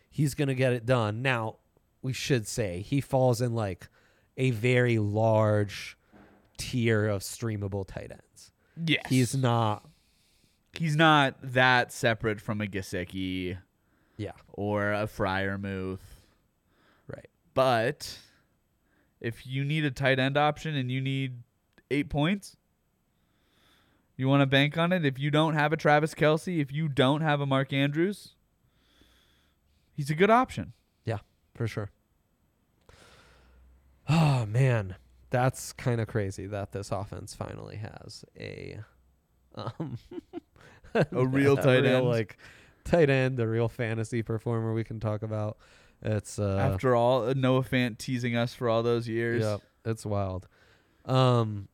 he's 0.09 0.35
going 0.35 0.49
to 0.49 0.55
get 0.55 0.73
it 0.73 0.87
done. 0.87 1.21
Now, 1.21 1.57
we 2.01 2.13
should 2.13 2.47
say 2.47 2.81
he 2.81 3.01
falls 3.01 3.41
in 3.41 3.55
like 3.55 3.89
a 4.37 4.53
very 4.53 4.99
large 4.99 5.99
tier 6.57 7.09
of 7.09 7.23
streamable 7.23 7.87
tight 7.87 8.13
ends. 8.13 8.53
Yes. 8.87 9.03
He's 9.09 9.35
not 9.35 9.85
he's 10.73 10.95
not 10.95 11.35
that 11.43 11.93
separate 11.93 12.41
from 12.41 12.61
a 12.61 12.67
Gesicki 12.67 13.59
yeah, 14.17 14.33
or 14.53 14.93
a 14.93 15.07
Freiermuth. 15.07 15.99
But 17.55 18.19
if 19.21 19.47
you 19.47 19.65
need 19.65 19.85
a 19.85 19.91
tight 19.91 20.19
end 20.19 20.37
option 20.37 20.75
and 20.77 20.91
you 20.91 21.01
need 21.01 21.43
eight 21.91 22.09
points, 22.09 22.57
you 24.17 24.29
want 24.29 24.43
to 24.43 24.47
bank 24.47 24.77
on 24.77 24.93
it. 24.93 25.05
If 25.05 25.19
you 25.19 25.31
don't 25.31 25.55
have 25.55 25.73
a 25.73 25.77
Travis 25.77 26.15
Kelce, 26.15 26.61
if 26.61 26.73
you 26.73 26.89
don't 26.89 27.21
have 27.21 27.41
a 27.41 27.47
Mark 27.47 27.73
Andrews, 27.73 28.35
he's 29.93 30.11
a 30.11 30.15
good 30.15 30.31
option. 30.31 30.73
Yeah, 31.05 31.19
for 31.55 31.67
sure. 31.67 31.91
Oh 34.09 34.47
man, 34.47 34.97
that's 35.31 35.73
kind 35.73 36.01
of 36.01 36.09
crazy 36.09 36.47
that 36.47 36.73
this 36.73 36.91
offense 36.91 37.35
finally 37.35 37.77
has 37.77 38.25
a 38.39 38.81
um 39.55 39.99
A 40.95 41.27
real 41.27 41.57
tight 41.57 41.83
real, 41.83 41.97
end. 41.99 42.07
like 42.09 42.39
tight 42.85 43.11
end, 43.11 43.39
a 43.39 43.47
real 43.47 43.69
fantasy 43.69 44.23
performer 44.23 44.73
we 44.73 44.85
can 44.85 44.99
talk 45.01 45.23
about. 45.23 45.59
It's 46.03 46.39
uh 46.39 46.57
After 46.73 46.95
all, 46.95 47.29
uh, 47.29 47.35
Noah 47.35 47.63
Fant 47.63 47.99
teasing 47.99 48.37
us 48.37 48.55
for 48.55 48.69
all 48.69 48.83
those 48.83 49.09
years. 49.09 49.43
Yep, 49.43 49.61
it's 49.85 50.07
wild. 50.07 50.49
Um 51.05 51.69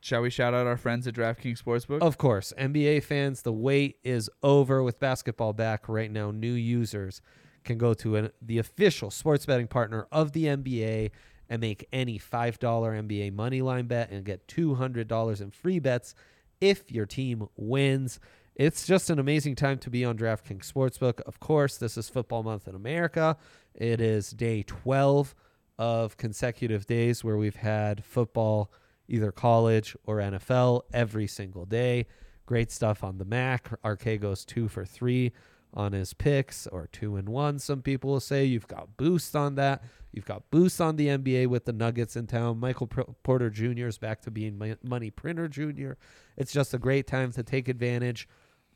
Shall 0.00 0.20
we 0.20 0.28
shout 0.28 0.52
out 0.52 0.66
our 0.66 0.76
friends 0.76 1.06
at 1.06 1.14
DraftKings 1.14 1.62
Sportsbook? 1.62 2.02
Of 2.02 2.18
course, 2.18 2.52
NBA 2.58 3.04
fans, 3.04 3.40
the 3.40 3.54
wait 3.54 3.96
is 4.04 4.28
over 4.42 4.82
with 4.82 5.00
basketball 5.00 5.54
back 5.54 5.88
right 5.88 6.10
now. 6.10 6.30
New 6.30 6.52
users 6.52 7.22
can 7.64 7.78
go 7.78 7.94
to 7.94 8.16
an, 8.16 8.30
the 8.42 8.58
official 8.58 9.10
sports 9.10 9.46
betting 9.46 9.66
partner 9.66 10.06
of 10.12 10.32
the 10.32 10.44
NBA 10.44 11.10
and 11.48 11.58
make 11.58 11.88
any 11.90 12.18
$5 12.18 12.58
NBA 12.58 13.32
money 13.32 13.62
line 13.62 13.86
bet 13.86 14.10
and 14.10 14.26
get 14.26 14.46
$200 14.46 15.40
in 15.40 15.50
free 15.50 15.78
bets 15.78 16.14
if 16.60 16.92
your 16.92 17.06
team 17.06 17.48
wins. 17.56 18.20
It's 18.56 18.86
just 18.86 19.10
an 19.10 19.18
amazing 19.18 19.56
time 19.56 19.78
to 19.78 19.90
be 19.90 20.04
on 20.04 20.16
DraftKings 20.16 20.70
Sportsbook. 20.70 21.20
Of 21.22 21.40
course, 21.40 21.76
this 21.76 21.96
is 21.96 22.08
football 22.08 22.44
month 22.44 22.68
in 22.68 22.76
America. 22.76 23.36
It 23.74 24.00
is 24.00 24.30
day 24.30 24.62
12 24.62 25.34
of 25.76 26.16
consecutive 26.16 26.86
days 26.86 27.24
where 27.24 27.36
we've 27.36 27.56
had 27.56 28.04
football, 28.04 28.70
either 29.08 29.32
college 29.32 29.96
or 30.06 30.18
NFL, 30.18 30.82
every 30.92 31.26
single 31.26 31.64
day. 31.64 32.06
Great 32.46 32.70
stuff 32.70 33.02
on 33.02 33.18
the 33.18 33.24
MAC. 33.24 33.70
RK 33.84 34.20
goes 34.20 34.44
two 34.44 34.68
for 34.68 34.84
three 34.84 35.32
on 35.72 35.92
his 35.92 36.14
picks 36.14 36.68
or 36.68 36.86
two 36.92 37.16
and 37.16 37.28
one. 37.28 37.58
Some 37.58 37.82
people 37.82 38.10
will 38.10 38.20
say 38.20 38.44
you've 38.44 38.68
got 38.68 38.96
boost 38.96 39.34
on 39.34 39.56
that. 39.56 39.82
You've 40.12 40.26
got 40.26 40.48
boost 40.52 40.80
on 40.80 40.94
the 40.94 41.08
NBA 41.08 41.48
with 41.48 41.64
the 41.64 41.72
Nuggets 41.72 42.14
in 42.14 42.28
town. 42.28 42.60
Michael 42.60 42.86
Porter 43.24 43.50
Jr. 43.50 43.88
is 43.88 43.98
back 43.98 44.22
to 44.22 44.30
being 44.30 44.56
Mon- 44.56 44.78
Money 44.84 45.10
Printer 45.10 45.48
Jr. 45.48 45.94
It's 46.36 46.52
just 46.52 46.72
a 46.72 46.78
great 46.78 47.08
time 47.08 47.32
to 47.32 47.42
take 47.42 47.66
advantage 47.66 48.28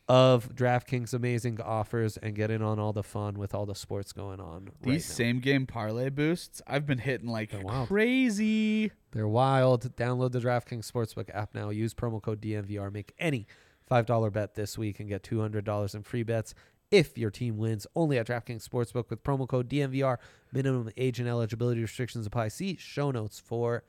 of 0.09 0.55
DraftKings' 0.55 1.13
amazing 1.13 1.61
offers 1.61 2.17
and 2.17 2.35
get 2.35 2.51
in 2.51 2.63
on 2.63 2.79
all 2.79 2.93
the 2.95 3.03
fun 3.03 3.35
with 3.39 3.55
all 3.55 3.67
the 3.67 3.75
sports 3.75 4.13
going 4.13 4.41
on. 4.41 4.65
right 4.67 4.83
These 4.83 5.09
now. 5.11 5.15
same 5.15 5.41
game 5.41 5.67
parlay 5.67 6.09
boosts, 6.09 6.63
I've 6.67 6.87
been 6.87 6.99
hitting 6.99 7.29
like 7.29 7.51
They're 7.51 7.61
wild. 7.61 7.89
crazy. 7.89 8.91
They're 9.13 9.29
wild. 9.29 9.95
Download 9.97 10.33
the 10.33 10.41
DraftKings 10.41 10.91
Sportsbook 10.91 11.29
app 11.35 11.55
now. 11.55 11.69
Use 11.71 11.93
promo 11.93 12.23
code 12.23 12.41
DNVR. 12.41 12.91
Make 12.93 13.13
any 13.19 13.47
$5 13.91 14.33
bet 14.33 14.55
this 14.55 14.79
week 14.79 14.99
and 15.01 15.09
get 15.11 15.23
$200 15.23 15.95
in 15.95 16.03
free 16.03 16.23
bets 16.23 16.55
if 16.91 17.19
your 17.19 17.31
team 17.31 17.59
wins. 17.59 17.87
Only 17.95 18.17
at 18.19 18.27
DraftKings 18.27 18.67
Sportsbook 18.67 19.11
with 19.11 19.23
promo 19.23 19.47
code 19.47 19.69
DNVR. 19.69 20.17
Minimum 20.53 20.91
age 20.97 21.21
and 21.21 21.29
eligibility 21.29 21.83
restrictions 21.83 22.25
apply. 22.27 22.49
See 22.49 22.77
show 22.81 23.11
notes 23.11 23.39
for 23.39 23.85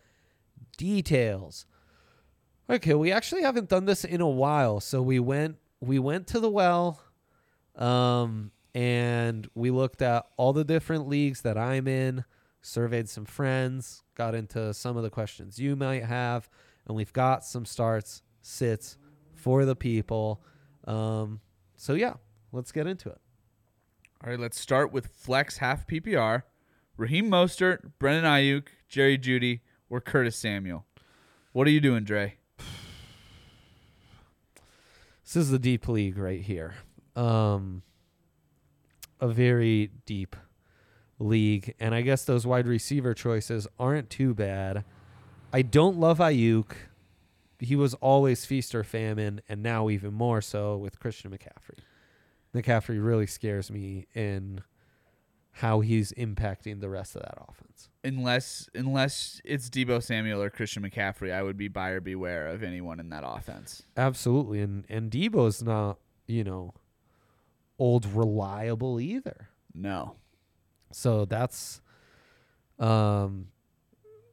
details. 0.77 1.65
Okay, 2.69 2.93
we 2.93 3.11
actually 3.11 3.41
haven't 3.41 3.69
done 3.69 3.85
this 3.85 4.03
in 4.03 4.21
a 4.21 4.27
while, 4.29 4.79
so 4.79 5.01
we 5.01 5.19
went 5.19 5.55
we 5.81 5.99
went 5.99 6.27
to 6.27 6.39
the 6.39 6.49
well 6.49 7.01
um 7.75 8.51
and 8.75 9.49
we 9.55 9.71
looked 9.71 10.01
at 10.01 10.25
all 10.37 10.53
the 10.53 10.63
different 10.63 11.07
leagues 11.07 11.41
that 11.41 11.57
I'm 11.57 11.87
in, 11.87 12.23
surveyed 12.61 13.09
some 13.09 13.25
friends, 13.25 14.03
got 14.15 14.35
into 14.35 14.73
some 14.75 14.95
of 14.95 15.01
the 15.01 15.09
questions 15.09 15.57
you 15.57 15.75
might 15.75 16.05
have, 16.05 16.47
and 16.87 16.95
we've 16.95 17.11
got 17.11 17.43
some 17.43 17.65
starts, 17.65 18.21
sits 18.41 18.97
for 19.33 19.65
the 19.65 19.75
people. 19.75 20.41
Um 20.85 21.39
so 21.75 21.93
yeah, 21.93 22.15
let's 22.51 22.71
get 22.71 22.87
into 22.87 23.09
it. 23.09 23.19
All 24.23 24.29
right, 24.29 24.39
let's 24.39 24.59
start 24.59 24.91
with 24.91 25.07
flex 25.07 25.57
half 25.57 25.87
PPR. 25.87 26.43
Raheem 26.97 27.31
Mostert, 27.31 27.93
Brandon 27.97 28.25
Aiyuk, 28.29 28.67
Jerry 28.89 29.17
Jeudy, 29.17 29.61
or 29.89 30.01
Curtis 30.01 30.35
Samuel. 30.35 30.85
What 31.53 31.65
are 31.65 31.71
you 31.71 31.79
doing, 31.79 32.03
Dre? 32.03 32.38
This 35.29 35.43
is 35.43 35.51
the 35.51 35.59
deep 35.59 35.87
league 35.87 36.17
right 36.17 36.41
here. 36.41 36.73
Um, 37.15 37.83
a 39.19 39.27
very 39.27 39.91
deep 40.07 40.35
league, 41.19 41.75
and 41.79 41.93
I 41.93 42.01
guess 42.01 42.25
those 42.25 42.47
wide 42.47 42.65
receiver 42.65 43.13
choices 43.13 43.67
aren't 43.77 44.09
too 44.09 44.33
bad. 44.33 44.83
I 45.53 45.61
don't 45.61 45.99
love 45.99 46.17
Aiyuk. 46.17 46.71
He 47.59 47.75
was 47.75 47.93
always 47.95 48.45
feast 48.45 48.73
or 48.73 48.83
famine, 48.83 49.41
and 49.47 49.61
now 49.61 49.87
even 49.89 50.15
more 50.15 50.41
so 50.41 50.77
with 50.77 50.99
Christian 50.99 51.29
McCaffrey. 51.29 51.77
McCaffrey 52.55 53.03
really 53.03 53.27
scares 53.27 53.69
me 53.69 54.07
in 54.15 54.63
how 55.51 55.81
he's 55.81 56.11
impacting 56.13 56.79
the 56.79 56.89
rest 56.89 57.15
of 57.15 57.21
that 57.21 57.37
offense. 57.47 57.88
Unless 58.03 58.69
unless 58.73 59.41
it's 59.43 59.69
Deebo 59.69 60.01
Samuel 60.01 60.41
or 60.41 60.49
Christian 60.49 60.83
McCaffrey, 60.83 61.33
I 61.33 61.43
would 61.43 61.57
be 61.57 61.67
buyer 61.67 61.99
beware 61.99 62.47
of 62.47 62.63
anyone 62.63 62.99
in 62.99 63.09
that 63.09 63.23
offense. 63.25 63.83
Absolutely, 63.97 64.61
and 64.61 64.85
and 64.87 65.11
Deebo's 65.11 65.61
not 65.61 65.97
you 66.25 66.43
know 66.45 66.73
old 67.77 68.05
reliable 68.05 68.99
either. 69.01 69.49
No. 69.73 70.15
So 70.91 71.25
that's 71.25 71.81
um 72.79 73.47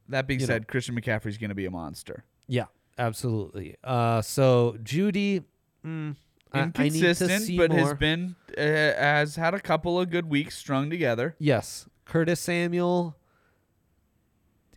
That 0.08 0.26
being 0.28 0.38
You 0.40 0.46
know. 0.46 0.52
said, 0.54 0.68
Christian 0.68 0.94
McCaffrey's 1.00 1.36
going 1.38 1.48
to 1.50 1.54
be 1.56 1.66
a 1.66 1.70
monster. 1.70 2.24
yeah, 2.46 2.66
absolutely. 2.98 3.74
Uh 3.82 4.22
so 4.22 4.76
Jeudy 4.82 5.42
mm, 5.84 6.14
I- 6.52 6.60
I, 6.60 6.64
need 6.66 6.74
to 6.74 6.84
Inconsistent, 6.84 7.42
see 7.42 7.56
but 7.58 7.72
has 7.72 7.94
been 7.94 8.36
uh, 8.56 8.60
has 8.62 9.34
had 9.34 9.54
a 9.54 9.60
couple 9.60 9.98
of 10.00 10.08
good 10.10 10.30
weeks 10.30 10.56
strung 10.56 10.88
together. 10.88 11.34
Yes, 11.40 11.88
Curtis 12.04 12.38
Samuel 12.40 13.16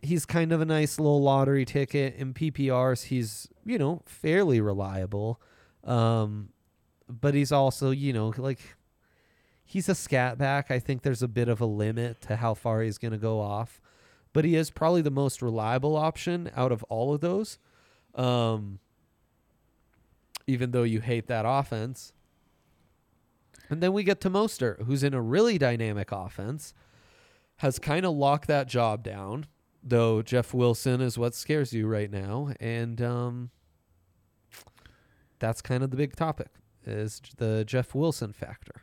he's 0.02 0.24
kind 0.26 0.52
of 0.52 0.60
a 0.60 0.64
nice 0.64 0.98
little 0.98 1.22
lottery 1.22 1.64
ticket 1.64 2.16
in 2.16 2.34
PPRs. 2.34 3.04
He's, 3.04 3.48
you 3.64 3.78
know, 3.78 4.02
fairly 4.06 4.60
reliable. 4.60 5.40
Um 5.84 6.50
but 7.08 7.34
he's 7.34 7.50
also, 7.50 7.90
you 7.90 8.12
know, 8.12 8.32
like 8.36 8.60
he's 9.64 9.88
a 9.88 9.94
scat 9.94 10.38
back. 10.38 10.70
I 10.70 10.78
think 10.78 11.02
there's 11.02 11.22
a 11.22 11.28
bit 11.28 11.48
of 11.48 11.60
a 11.60 11.66
limit 11.66 12.20
to 12.22 12.36
how 12.36 12.54
far 12.54 12.82
he's 12.82 12.98
going 12.98 13.12
to 13.12 13.18
go 13.18 13.40
off, 13.40 13.80
but 14.32 14.44
he 14.44 14.54
is 14.54 14.70
probably 14.70 15.02
the 15.02 15.10
most 15.10 15.42
reliable 15.42 15.96
option 15.96 16.50
out 16.56 16.72
of 16.72 16.84
all 16.84 17.12
of 17.14 17.20
those. 17.20 17.58
Um, 18.14 18.78
even 20.50 20.72
though 20.72 20.82
you 20.82 21.00
hate 21.00 21.28
that 21.28 21.44
offense. 21.46 22.12
And 23.68 23.80
then 23.80 23.92
we 23.92 24.02
get 24.02 24.20
to 24.22 24.30
Mostert, 24.30 24.84
who's 24.84 25.04
in 25.04 25.14
a 25.14 25.22
really 25.22 25.58
dynamic 25.58 26.10
offense, 26.10 26.74
has 27.58 27.78
kind 27.78 28.04
of 28.04 28.16
locked 28.16 28.48
that 28.48 28.66
job 28.66 29.04
down, 29.04 29.46
though 29.82 30.22
Jeff 30.22 30.52
Wilson 30.54 31.00
is 31.00 31.18
what 31.18 31.34
scares 31.34 31.72
you 31.72 31.86
right 31.86 32.10
now. 32.10 32.52
And 32.60 33.00
um, 33.00 33.50
that's 35.38 35.62
kind 35.62 35.82
of 35.82 35.90
the 35.90 35.96
big 35.96 36.16
topic 36.16 36.48
is 36.86 37.20
the 37.36 37.64
Jeff 37.64 37.94
Wilson 37.94 38.32
factor. 38.32 38.82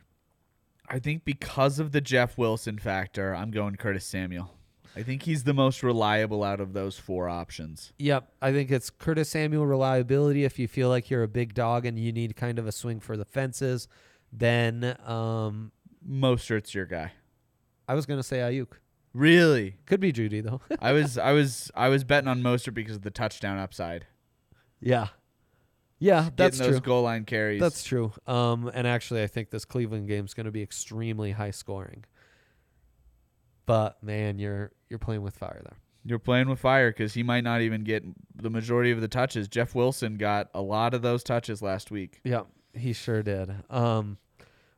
I 0.88 0.98
think 0.98 1.24
because 1.24 1.78
of 1.78 1.92
the 1.92 2.00
Jeff 2.00 2.38
Wilson 2.38 2.78
factor, 2.78 3.34
I'm 3.34 3.50
going 3.50 3.76
Curtis 3.76 4.06
Samuel. 4.06 4.54
I 4.96 5.02
think 5.02 5.22
he's 5.22 5.44
the 5.44 5.54
most 5.54 5.82
reliable 5.82 6.42
out 6.42 6.60
of 6.60 6.72
those 6.72 6.98
four 6.98 7.28
options. 7.28 7.92
Yep, 7.98 8.32
I 8.40 8.52
think 8.52 8.70
it's 8.70 8.90
Curtis 8.90 9.28
Samuel 9.28 9.66
reliability. 9.66 10.44
If 10.44 10.58
you 10.58 10.66
feel 10.66 10.88
like 10.88 11.10
you're 11.10 11.22
a 11.22 11.28
big 11.28 11.54
dog 11.54 11.84
and 11.86 11.98
you 11.98 12.10
need 12.10 12.34
kind 12.36 12.58
of 12.58 12.66
a 12.66 12.72
swing 12.72 12.98
for 12.98 13.16
the 13.16 13.24
fences, 13.24 13.86
then 14.32 14.96
um, 15.06 15.72
Mostert's 16.08 16.74
your 16.74 16.86
guy. 16.86 17.12
I 17.86 17.94
was 17.94 18.06
gonna 18.06 18.22
say 18.22 18.38
Aiyuk. 18.38 18.72
Really? 19.14 19.76
Could 19.86 20.00
be 20.00 20.12
Jeudy 20.12 20.42
though. 20.42 20.60
I 20.80 20.92
was 20.92 21.18
I 21.18 21.32
was 21.32 21.70
I 21.74 21.88
was 21.88 22.04
betting 22.04 22.28
on 22.28 22.42
Mostert 22.42 22.74
because 22.74 22.96
of 22.96 23.02
the 23.02 23.10
touchdown 23.10 23.58
upside. 23.58 24.06
yeah, 24.80 25.08
yeah, 25.98 26.30
that's 26.36 26.58
Getting 26.58 26.72
those 26.72 26.80
true. 26.80 26.86
goal 26.86 27.02
line 27.02 27.24
carries. 27.24 27.60
That's 27.60 27.82
true. 27.82 28.12
Um, 28.26 28.70
and 28.72 28.86
actually, 28.86 29.22
I 29.22 29.26
think 29.26 29.50
this 29.50 29.64
Cleveland 29.64 30.06
game 30.08 30.24
is 30.24 30.34
going 30.34 30.46
to 30.46 30.52
be 30.52 30.62
extremely 30.62 31.32
high 31.32 31.50
scoring. 31.50 32.04
But 33.66 34.02
man, 34.02 34.38
you're 34.38 34.72
you're 34.88 34.98
playing 34.98 35.22
with 35.22 35.36
fire 35.36 35.60
there. 35.64 35.76
You're 36.04 36.18
playing 36.18 36.48
with 36.48 36.60
fire 36.60 36.90
because 36.90 37.12
he 37.14 37.22
might 37.22 37.44
not 37.44 37.60
even 37.60 37.82
get 37.84 38.02
the 38.34 38.48
majority 38.48 38.92
of 38.92 39.00
the 39.00 39.08
touches. 39.08 39.46
Jeff 39.48 39.74
Wilson 39.74 40.16
got 40.16 40.48
a 40.54 40.62
lot 40.62 40.94
of 40.94 41.02
those 41.02 41.22
touches 41.22 41.60
last 41.60 41.90
week. 41.90 42.20
Yeah, 42.24 42.42
he 42.72 42.92
sure 42.92 43.22
did. 43.22 43.52
Um, 43.68 44.16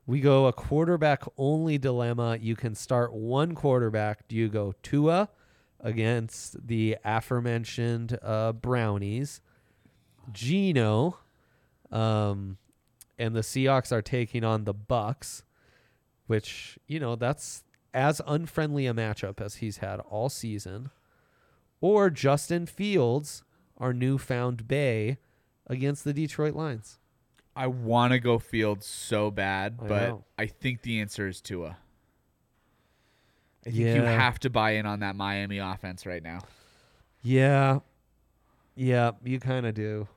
we 0.05 0.19
go 0.19 0.47
a 0.47 0.53
quarterback 0.53 1.23
only 1.37 1.77
dilemma. 1.77 2.37
You 2.41 2.55
can 2.55 2.75
start 2.75 3.13
one 3.13 3.55
quarterback. 3.55 4.27
Do 4.27 4.35
you 4.35 4.49
go 4.49 4.73
Tua 4.83 5.29
against 5.79 6.67
the 6.67 6.97
aforementioned 7.03 8.17
uh, 8.21 8.53
Brownies, 8.53 9.41
Geno, 10.31 11.17
um, 11.91 12.57
and 13.17 13.35
the 13.35 13.41
Seahawks 13.41 13.91
are 13.91 14.01
taking 14.01 14.43
on 14.43 14.63
the 14.63 14.73
Bucs, 14.73 15.43
which 16.27 16.79
you 16.87 16.99
know 16.99 17.15
that's 17.15 17.63
as 17.93 18.21
unfriendly 18.25 18.87
a 18.87 18.93
matchup 18.93 19.41
as 19.41 19.55
he's 19.55 19.77
had 19.77 19.99
all 20.01 20.29
season, 20.29 20.89
or 21.79 22.09
Justin 22.09 22.65
Fields, 22.65 23.43
our 23.77 23.93
newfound 23.93 24.67
Bay, 24.67 25.17
against 25.67 26.03
the 26.03 26.13
Detroit 26.13 26.55
Lions. 26.55 26.99
I 27.61 27.67
want 27.67 28.11
to 28.11 28.19
go 28.19 28.39
Fields 28.39 28.87
so 28.87 29.29
bad, 29.29 29.77
I 29.79 29.87
but 29.87 30.09
know. 30.09 30.25
I 30.35 30.47
think 30.47 30.81
the 30.81 30.99
answer 30.99 31.27
is 31.27 31.41
Tua. 31.41 31.77
I 33.67 33.69
think 33.69 33.75
you 33.75 34.01
have 34.01 34.39
to 34.39 34.49
buy 34.49 34.71
in 34.71 34.87
on 34.87 35.01
that 35.01 35.15
Miami 35.15 35.59
offense 35.59 36.07
right 36.07 36.23
now. 36.23 36.39
Yeah. 37.21 37.81
Yeah, 38.73 39.11
you 39.23 39.39
kind 39.39 39.67
of 39.67 39.75
do. 39.75 40.07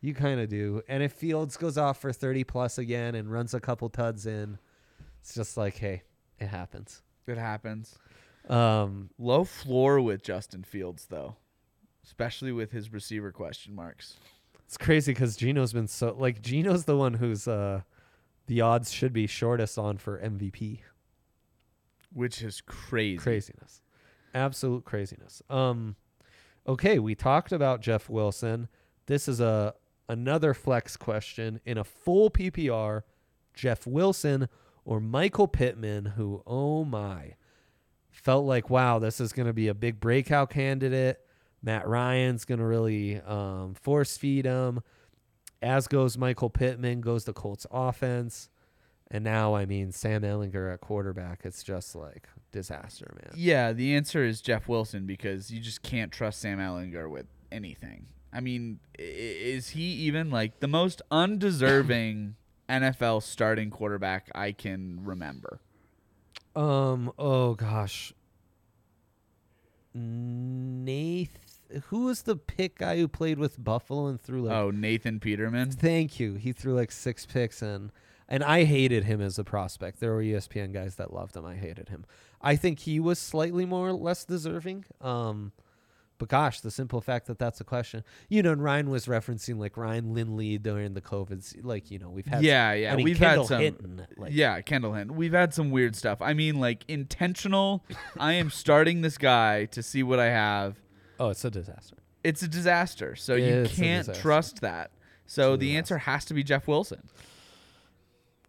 You 0.00 0.14
kind 0.14 0.40
of 0.40 0.48
do. 0.48 0.80
And 0.88 1.02
if 1.02 1.12
Fields 1.12 1.58
goes 1.58 1.76
off 1.76 2.00
for 2.00 2.14
30 2.14 2.44
plus 2.44 2.78
again 2.78 3.14
and 3.14 3.30
runs 3.30 3.52
a 3.52 3.60
couple 3.60 3.90
tuds 3.90 4.24
in, 4.24 4.56
it's 5.20 5.34
just 5.34 5.58
like, 5.58 5.76
hey, 5.76 6.02
it 6.38 6.46
happens. 6.46 7.02
It 7.26 7.36
happens. 7.36 7.98
Um, 8.48 9.10
Low 9.18 9.44
floor 9.44 10.00
with 10.00 10.22
Justin 10.22 10.62
Fields 10.62 11.08
though, 11.10 11.36
especially 12.06 12.52
with 12.52 12.72
his 12.72 12.90
receiver 12.90 13.32
question 13.32 13.74
marks. 13.74 14.16
It's 14.66 14.76
crazy 14.76 15.12
because 15.12 15.36
Geno's 15.36 15.72
been 15.72 15.88
so 15.88 16.14
like 16.18 16.42
Geno's 16.42 16.84
the 16.84 16.96
one 16.96 17.14
who's 17.14 17.46
uh 17.46 17.82
the 18.46 18.60
odds 18.60 18.92
should 18.92 19.12
be 19.12 19.26
shortest 19.26 19.78
on 19.78 19.98
for 19.98 20.18
MVP. 20.18 20.80
Which 22.12 22.42
is 22.42 22.60
crazy. 22.60 23.18
Craziness. 23.18 23.82
Absolute 24.34 24.84
craziness. 24.84 25.42
Um 25.50 25.96
okay, 26.66 26.98
we 26.98 27.14
talked 27.14 27.52
about 27.52 27.80
Jeff 27.80 28.08
Wilson. 28.08 28.68
This 29.06 29.28
is 29.28 29.40
a 29.40 29.74
another 30.08 30.54
flex 30.54 30.96
question 30.96 31.60
in 31.64 31.78
a 31.78 31.84
full 31.84 32.30
PPR. 32.30 33.02
Jeff 33.54 33.86
Wilson 33.86 34.48
or 34.84 35.00
Michael 35.00 35.46
Pittman, 35.46 36.06
who 36.06 36.42
oh 36.46 36.84
my 36.84 37.34
felt 38.10 38.44
like 38.46 38.70
wow, 38.70 38.98
this 38.98 39.20
is 39.20 39.32
going 39.32 39.46
to 39.46 39.52
be 39.52 39.68
a 39.68 39.74
big 39.74 40.00
breakout 40.00 40.50
candidate. 40.50 41.20
Matt 41.64 41.88
Ryan's 41.88 42.44
going 42.44 42.58
to 42.58 42.66
really 42.66 43.20
um, 43.22 43.74
force 43.74 44.16
feed 44.18 44.44
him. 44.44 44.80
As 45.62 45.88
goes 45.88 46.18
Michael 46.18 46.50
Pittman, 46.50 47.00
goes 47.00 47.24
the 47.24 47.32
Colts 47.32 47.66
offense. 47.70 48.50
And 49.10 49.24
now, 49.24 49.54
I 49.54 49.64
mean, 49.64 49.92
Sam 49.92 50.22
Ehlinger 50.22 50.72
at 50.72 50.80
quarterback, 50.80 51.40
it's 51.44 51.62
just 51.62 51.94
like 51.94 52.28
disaster, 52.52 53.14
man. 53.14 53.32
Yeah, 53.34 53.72
the 53.72 53.94
answer 53.94 54.24
is 54.24 54.42
Jeff 54.42 54.68
Wilson 54.68 55.06
because 55.06 55.50
you 55.50 55.60
just 55.60 55.82
can't 55.82 56.12
trust 56.12 56.40
Sam 56.40 56.58
Ehlinger 56.58 57.08
with 57.08 57.26
anything. 57.50 58.06
I 58.32 58.40
mean, 58.40 58.80
is 58.98 59.70
he 59.70 59.82
even 59.82 60.30
like 60.30 60.60
the 60.60 60.68
most 60.68 61.00
undeserving 61.10 62.34
NFL 62.68 63.22
starting 63.22 63.70
quarterback 63.70 64.30
I 64.34 64.52
can 64.52 65.00
remember? 65.02 65.60
Um. 66.54 67.10
Oh 67.18 67.54
gosh. 67.54 68.12
Nath, 69.96 71.38
who 71.86 72.04
was 72.04 72.22
the 72.22 72.36
pick 72.36 72.78
guy 72.78 72.96
who 72.96 73.08
played 73.08 73.38
with 73.38 73.62
Buffalo 73.62 74.06
and 74.06 74.20
threw 74.20 74.42
like? 74.42 74.56
oh, 74.56 74.70
Nathan 74.70 75.20
Peterman. 75.20 75.70
Thank 75.70 76.20
you. 76.20 76.34
He 76.34 76.52
threw 76.52 76.74
like 76.74 76.92
six 76.92 77.26
picks 77.26 77.62
in, 77.62 77.90
and 78.28 78.44
I 78.44 78.64
hated 78.64 79.04
him 79.04 79.20
as 79.20 79.38
a 79.38 79.44
prospect. 79.44 80.00
There 80.00 80.12
were 80.12 80.22
ESPN 80.22 80.72
guys 80.72 80.96
that 80.96 81.12
loved 81.12 81.36
him. 81.36 81.44
I 81.44 81.56
hated 81.56 81.88
him. 81.88 82.04
I 82.40 82.56
think 82.56 82.80
he 82.80 83.00
was 83.00 83.18
slightly 83.18 83.64
more 83.64 83.88
or 83.88 83.92
less 83.92 84.24
deserving. 84.24 84.84
Um, 85.00 85.52
but 86.18 86.28
gosh, 86.28 86.60
the 86.60 86.70
simple 86.70 87.00
fact 87.00 87.26
that 87.26 87.38
that's 87.38 87.60
a 87.60 87.64
question, 87.64 88.04
you 88.28 88.42
know, 88.42 88.52
and 88.52 88.62
Ryan 88.62 88.88
was 88.88 89.06
referencing 89.06 89.58
like 89.58 89.76
Ryan 89.76 90.14
Lindley 90.14 90.58
during 90.58 90.94
the 90.94 91.00
COVID, 91.00 91.64
like 91.64 91.90
you 91.90 91.98
know, 91.98 92.08
we've 92.08 92.26
had 92.26 92.42
Yeah, 92.42 92.72
yeah, 92.72 92.92
I 92.92 92.96
mean, 92.96 93.04
we've 93.04 93.18
Kendall 93.18 93.44
had 93.44 93.48
some. 93.48 93.60
Hinton, 93.60 94.06
like, 94.16 94.32
yeah, 94.32 94.60
Kendall 94.60 94.92
Hinton. 94.94 95.16
We've 95.16 95.32
had 95.32 95.52
some 95.52 95.70
weird 95.70 95.96
stuff. 95.96 96.22
I 96.22 96.32
mean, 96.34 96.60
like 96.60 96.84
intentional. 96.86 97.84
I 98.18 98.34
am 98.34 98.50
starting 98.50 99.00
this 99.00 99.18
guy 99.18 99.64
to 99.66 99.82
see 99.82 100.02
what 100.02 100.20
I 100.20 100.26
have. 100.26 100.76
Oh, 101.18 101.28
it's 101.28 101.44
a 101.44 101.50
disaster. 101.50 101.96
It's 102.22 102.42
a 102.42 102.48
disaster. 102.48 103.16
So 103.16 103.34
you 103.34 103.66
can't 103.68 104.12
trust 104.14 104.60
that. 104.62 104.90
So 105.26 105.56
the 105.56 105.76
answer 105.76 105.98
has 105.98 106.24
to 106.26 106.34
be 106.34 106.42
Jeff 106.42 106.68
Wilson. 106.68 107.08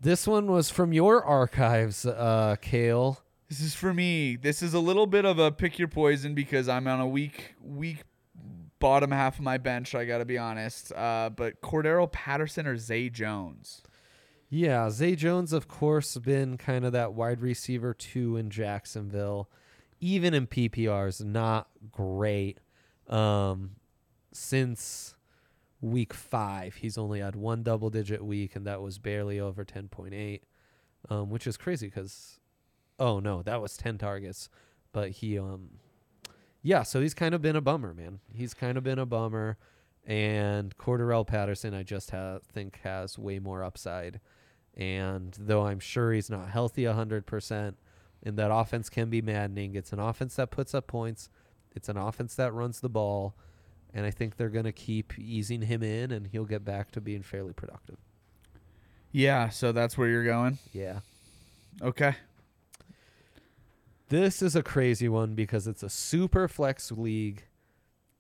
This 0.02 0.28
one 0.28 0.48
was 0.48 0.70
from 0.70 0.94
your 0.94 1.24
archives, 1.24 2.06
uh, 2.06 2.58
Kale. 2.62 3.22
This 3.50 3.62
is 3.62 3.74
for 3.76 3.94
me. 3.94 4.36
This 4.36 4.62
is 4.62 4.74
a 4.74 4.80
little 4.80 5.08
bit 5.08 5.26
of 5.26 5.40
a 5.40 5.52
pick 5.52 5.80
your 5.80 5.88
poison 5.88 6.36
because 6.36 6.68
I'm 6.68 6.88
on 6.88 7.00
a 7.00 7.08
weak, 7.08 7.56
weak 7.64 8.04
bottom 8.80 9.12
half 9.12 9.38
of 9.38 9.44
my 9.44 9.58
bench. 9.58 9.96
I 9.96 10.06
got 10.06 10.18
to 10.18 10.26
be 10.26 10.38
honest. 10.38 10.92
Uh, 10.92 11.30
but 11.36 11.62
Cordarrelle 11.62 12.12
Patterson 12.12 12.68
or 12.68 12.78
Zay 12.78 13.10
Jones? 13.10 13.82
Yeah, 14.50 14.90
Zay 14.90 15.16
Jones, 15.16 15.54
of 15.54 15.68
course, 15.68 16.18
been 16.18 16.58
kind 16.58 16.86
of 16.86 16.92
that 16.92 17.14
wide 17.14 17.42
receiver 17.42 17.94
two 17.94 18.38
in 18.38 18.50
Jacksonville. 18.50 19.50
Even 20.00 20.34
in 20.34 20.48
PPRs, 20.48 21.24
not 21.24 21.68
great. 21.92 22.60
Um, 23.08 23.72
since 24.32 25.16
week 25.82 26.14
five, 26.14 26.76
he's 26.76 26.98
only 26.98 27.20
had 27.20 27.36
one 27.36 27.64
double 27.64 27.90
digit 27.90 28.24
week, 28.24 28.56
and 28.56 28.66
that 28.68 28.82
was 28.82 28.98
barely 28.98 29.40
over 29.40 29.64
10.8, 29.64 30.42
um, 31.10 31.30
which 31.30 31.48
is 31.48 31.58
crazy 31.58 31.88
because, 31.88 32.40
oh 33.00 33.20
no, 33.20 33.42
that 33.44 33.62
was 33.62 33.78
10 33.78 33.98
targets. 33.98 34.50
But 34.92 35.12
he, 35.12 35.38
um, 35.38 35.70
yeah, 36.62 36.84
so 36.84 37.02
he's 37.02 37.14
kind 37.14 37.36
of 37.36 37.42
been 37.42 37.56
a 37.56 37.62
bummer, 37.62 37.94
man. 37.94 38.20
He's 38.34 38.54
kind 38.54 38.78
of 38.78 38.84
been 38.84 39.00
a 39.00 39.06
bummer. 39.06 39.58
And 40.06 40.78
Cordarrelle 40.78 41.26
Patterson, 41.26 41.74
I 41.74 41.84
just 41.84 42.12
ha- 42.12 42.40
think 42.54 42.80
has 42.84 43.18
way 43.18 43.40
more 43.40 43.64
upside. 43.64 44.20
And 44.76 45.36
though 45.40 45.66
I'm 45.66 45.80
sure 45.80 46.12
he's 46.12 46.30
not 46.30 46.50
healthy 46.50 46.84
100%, 46.84 47.76
and 48.26 48.38
that 48.38 48.52
offense 48.52 48.90
can 48.90 49.10
be 49.10 49.22
maddening, 49.22 49.76
it's 49.76 49.94
an 49.94 50.00
offense 50.00 50.36
that 50.36 50.52
puts 50.52 50.74
up 50.74 50.88
points, 50.88 51.30
it's 51.76 51.88
an 51.88 51.98
offense 51.98 52.36
that 52.36 52.54
runs 52.54 52.82
the 52.82 52.90
ball. 52.90 53.36
And 53.94 54.06
I 54.06 54.12
think 54.12 54.36
they're 54.36 54.50
going 54.50 54.66
to 54.66 54.74
keep 54.74 55.18
easing 55.18 55.62
him 55.62 55.82
in, 55.82 56.12
and 56.12 56.28
he'll 56.28 56.44
get 56.44 56.66
back 56.66 56.92
to 56.92 57.00
being 57.02 57.22
fairly 57.22 57.54
productive. 57.54 57.96
Yeah, 59.14 59.48
so 59.48 59.72
that's 59.72 59.98
where 59.98 60.10
you're 60.10 60.26
going. 60.26 60.58
Yeah. 60.74 61.00
Okay. 61.82 62.16
This 64.10 64.42
is 64.42 64.56
a 64.56 64.62
crazy 64.62 65.08
one 65.08 65.34
because 65.34 65.68
it's 65.68 65.84
a 65.84 65.90
super 65.90 66.50
flex 66.50 66.92
league. 66.92 67.46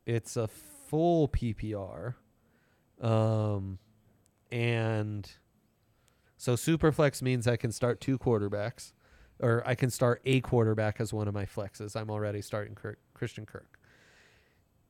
It's 0.05 0.37
a 0.37 0.47
full 0.47 1.27
PPR. 1.27 2.15
Um 3.01 3.79
and 4.51 5.29
so 6.37 6.55
super 6.55 6.91
flex 6.91 7.21
means 7.21 7.47
I 7.47 7.57
can 7.57 7.71
start 7.71 7.99
two 7.99 8.17
quarterbacks 8.17 8.93
or 9.39 9.63
I 9.65 9.75
can 9.75 9.89
start 9.89 10.21
a 10.25 10.41
quarterback 10.41 10.99
as 10.99 11.13
one 11.13 11.27
of 11.27 11.33
my 11.33 11.45
flexes. 11.45 11.95
I'm 11.95 12.09
already 12.09 12.41
starting 12.41 12.75
Kirk, 12.75 12.99
Christian 13.13 13.45
Kirk. 13.45 13.79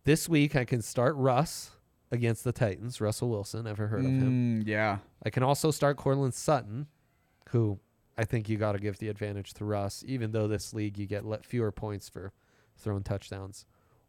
This 0.04 0.30
week 0.30 0.56
I 0.56 0.66
can 0.66 0.82
start 0.82 1.16
Russ 1.16 1.72
against 2.12 2.44
the 2.44 2.52
Titans, 2.52 3.02
Russell 3.02 3.30
Wilson, 3.30 3.66
ever 3.66 3.88
heard 3.88 4.06
of 4.06 4.12
him? 4.12 4.62
Mm, 4.64 4.68
yeah. 4.68 5.00
I 5.24 5.30
can 5.30 5.44
also 5.44 5.72
start 5.72 5.98
Courtland 5.98 6.34
Sutton, 6.34 6.88
who 7.50 7.80
I 8.18 8.26
think 8.26 8.48
you 8.48 8.58
got 8.58 8.74
to 8.74 8.80
give 8.80 9.00
the 9.00 9.10
advantage 9.10 9.54
to 9.56 9.66
Russ, 9.66 10.04
even 10.08 10.32
though 10.32 10.48
this 10.48 10.74
league 10.74 10.98
you 10.98 11.08
get 11.08 11.26
let 11.26 11.44
fewer 11.46 11.72
points 11.72 12.08
for 12.08 12.32
throwing 12.78 13.04
touchdowns. 13.04 13.66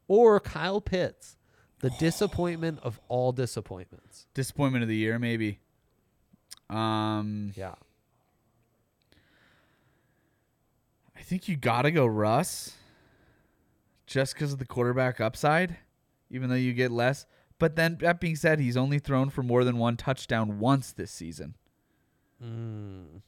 Or 0.08 0.38
Kyle 0.38 0.80
Pitts, 0.80 1.36
the 1.80 1.90
disappointment 1.98 2.78
of 2.82 3.00
all 3.08 3.32
disappointments. 3.32 4.26
Disappointment 4.34 4.82
of 4.82 4.88
the 4.88 4.96
year, 4.96 5.18
maybe. 5.18 5.60
Um, 6.68 7.52
Yeah. 7.56 7.74
I 11.16 11.22
think 11.22 11.48
you 11.48 11.56
got 11.56 11.82
to 11.82 11.90
go 11.90 12.06
Russ 12.06 12.74
just 14.06 14.34
because 14.34 14.52
of 14.52 14.58
the 14.58 14.66
quarterback 14.66 15.20
upside, 15.20 15.78
even 16.30 16.48
though 16.50 16.56
you 16.56 16.72
get 16.72 16.90
less. 16.90 17.26
But 17.58 17.76
then, 17.76 17.98
that 18.00 18.20
being 18.20 18.36
said, 18.36 18.60
he's 18.60 18.76
only 18.76 18.98
thrown 18.98 19.30
for 19.30 19.42
more 19.42 19.64
than 19.64 19.78
one 19.78 19.96
touchdown 19.96 20.58
once 20.58 20.92
this 20.92 21.10
season. 21.10 21.54
Mm. 22.42 23.22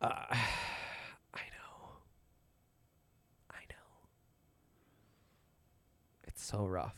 Uh, 0.00 0.06
I 0.30 1.42
know. 1.52 1.90
I 3.50 3.60
know. 3.68 4.08
It's 6.26 6.42
so 6.42 6.64
rough. 6.64 6.96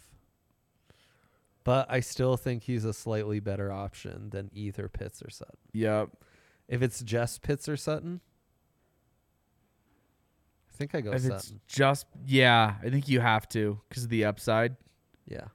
But 1.64 1.86
I 1.90 2.00
still 2.00 2.36
think 2.36 2.64
he's 2.64 2.84
a 2.84 2.92
slightly 2.92 3.40
better 3.40 3.72
option 3.72 4.30
than 4.30 4.50
either 4.52 4.88
Pitts 4.88 5.22
or 5.22 5.30
Sutton. 5.30 5.58
Yep. 5.72 6.10
If 6.68 6.82
it's 6.82 7.02
just 7.02 7.42
Pitts 7.42 7.68
or 7.68 7.76
Sutton, 7.76 8.20
think 10.82 10.94
I 10.94 11.00
go 11.00 11.12
If 11.12 11.24
it's 11.24 11.52
just, 11.68 12.06
yeah, 12.26 12.74
I 12.82 12.90
think 12.90 13.08
you 13.08 13.20
have 13.20 13.48
to 13.50 13.80
because 13.88 14.04
of 14.04 14.10
the 14.10 14.24
upside. 14.24 14.76
Yeah. 15.28 15.46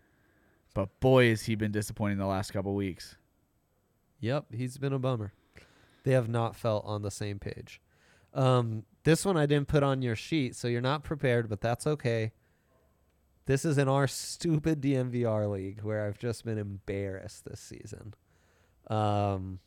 But 0.73 0.99
boy, 0.99 1.29
has 1.29 1.43
he 1.43 1.55
been 1.55 1.71
disappointing 1.71 2.17
the 2.17 2.25
last 2.25 2.53
couple 2.53 2.73
weeks. 2.75 3.15
Yep, 4.19 4.45
he's 4.53 4.77
been 4.77 4.93
a 4.93 4.99
bummer. 4.99 5.33
They 6.03 6.11
have 6.11 6.29
not 6.29 6.55
felt 6.55 6.85
on 6.85 7.01
the 7.01 7.11
same 7.11 7.39
page. 7.39 7.81
Um, 8.33 8.83
this 9.03 9.25
one 9.25 9.37
I 9.37 9.45
didn't 9.45 9.67
put 9.67 9.83
on 9.83 10.01
your 10.01 10.15
sheet, 10.15 10.55
so 10.55 10.67
you're 10.67 10.81
not 10.81 11.03
prepared, 11.03 11.49
but 11.49 11.61
that's 11.61 11.85
okay. 11.87 12.31
This 13.45 13.65
is 13.65 13.77
in 13.77 13.87
our 13.87 14.07
stupid 14.07 14.81
DNVR 14.81 15.49
league 15.49 15.81
where 15.81 16.05
I've 16.05 16.19
just 16.19 16.45
been 16.45 16.57
embarrassed 16.57 17.45
this 17.45 17.59
season. 17.59 18.13
Um, 18.89 19.59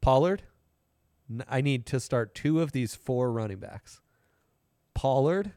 Pollard, 0.00 0.42
I 1.48 1.60
need 1.60 1.86
to 1.86 2.00
start 2.00 2.34
two 2.34 2.60
of 2.60 2.72
these 2.72 2.94
four 2.94 3.30
running 3.32 3.58
backs. 3.58 4.00
Pollard, 4.94 5.52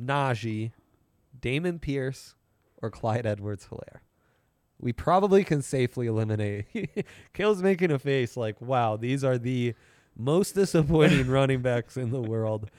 Najee, 0.00 0.72
Dameon 1.40 1.80
Pierce, 1.80 2.34
or 2.82 2.90
Clyde 2.90 3.26
Edwards 3.26 3.68
Helaire. 3.70 4.00
We 4.80 4.92
probably 4.92 5.44
can 5.44 5.62
safely 5.62 6.06
eliminate. 6.06 7.06
Kale's 7.32 7.62
making 7.62 7.90
a 7.90 7.98
face 7.98 8.36
like, 8.36 8.60
wow, 8.60 8.96
these 8.96 9.24
are 9.24 9.38
the 9.38 9.74
most 10.16 10.54
disappointing 10.54 11.26
running 11.30 11.60
backs 11.62 11.96
in 11.96 12.10
the 12.10 12.20
world. 12.20 12.70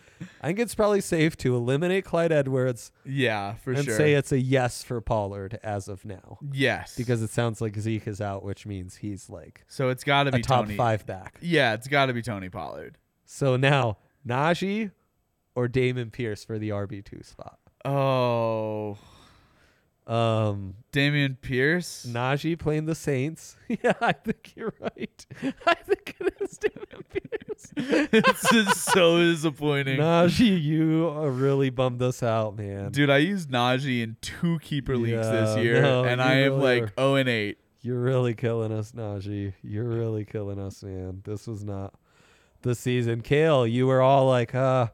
I 0.41 0.47
think 0.47 0.59
it's 0.59 0.73
probably 0.75 1.01
safe 1.01 1.35
to 1.37 1.55
eliminate 1.55 2.05
Clyde 2.05 2.31
Edwards 2.31 2.91
Yeah, 3.03 3.55
for 3.55 3.73
and 3.73 3.83
sure. 3.83 3.97
say 3.97 4.13
it's 4.13 4.31
a 4.31 4.39
yes 4.39 4.83
for 4.83 5.01
Pollard 5.01 5.59
as 5.63 5.87
of 5.87 6.05
now. 6.05 6.37
yes, 6.51 6.95
Because 6.95 7.21
it 7.21 7.29
sounds 7.31 7.59
like 7.61 7.75
Zeke 7.77 8.07
is 8.07 8.21
out, 8.21 8.43
which 8.45 8.65
means 8.65 8.95
he's 8.97 9.29
like 9.29 9.65
so 9.67 9.89
it's 9.89 10.03
got 10.03 10.23
to 10.23 10.29
a 10.29 10.33
be 10.37 10.41
top 10.41 10.65
Tony. 10.65 10.77
five 10.77 11.05
back. 11.05 11.37
Yeah, 11.41 11.73
it's 11.73 11.87
got 11.87 12.05
to 12.07 12.13
be 12.13 12.21
Tony 12.21 12.49
Pollard. 12.49 12.97
So 13.25 13.57
now, 13.57 13.97
Najee 14.25 14.91
or 15.55 15.67
Dameon 15.67 16.11
Pierce 16.11 16.43
for 16.45 16.57
the 16.59 16.69
RB2 16.69 17.25
spot. 17.25 17.59
Oh, 17.83 18.97
Um, 20.07 20.75
Dameon 20.93 21.37
Pierce. 21.41 22.05
Najee 22.07 22.57
playing 22.59 22.85
the 22.85 22.93
Saints. 22.95 23.57
yeah, 23.67 23.93
I 24.01 24.11
think 24.13 24.53
you're 24.55 24.73
right. 24.79 25.25
I 25.65 25.73
think 25.75 26.15
it 26.19 26.33
is 26.41 26.59
Dameon 26.59 27.01
Pierce. 27.09 28.09
this 28.11 28.53
is 28.53 28.81
so 28.83 29.17
disappointing. 29.19 29.97
Najee, 29.99 30.61
you 30.61 31.11
uh, 31.15 31.25
really 31.27 31.71
bummed 31.71 32.01
us 32.03 32.21
out, 32.21 32.55
man. 32.55 32.91
Dude, 32.91 33.09
I 33.09 33.17
used 33.17 33.49
Najee 33.49 34.03
in 34.03 34.17
two 34.21 34.59
keeper 34.59 34.95
leagues 34.95 35.27
this 35.27 35.55
Yeah, 35.57 35.61
year, 35.63 35.81
no, 35.81 36.03
and 36.03 36.21
you 36.21 36.27
I 36.27 36.33
am 36.33 36.53
really 36.53 36.81
like 36.81 36.83
are. 36.97 37.01
0 37.01 37.15
and 37.15 37.29
8. 37.29 37.57
You're 37.81 37.99
really 37.99 38.33
killing 38.35 38.71
us, 38.71 38.91
Najee. 38.91 39.53
You're 39.63 39.85
really 39.87 40.25
killing 40.25 40.59
us, 40.59 40.83
man. 40.83 41.21
This 41.23 41.47
was 41.47 41.63
not 41.63 41.93
the 42.61 42.75
season. 42.75 43.21
Kale, 43.21 43.65
you 43.65 43.87
were 43.87 44.01
all 44.01 44.27
like, 44.27 44.53
uh, 44.53 44.87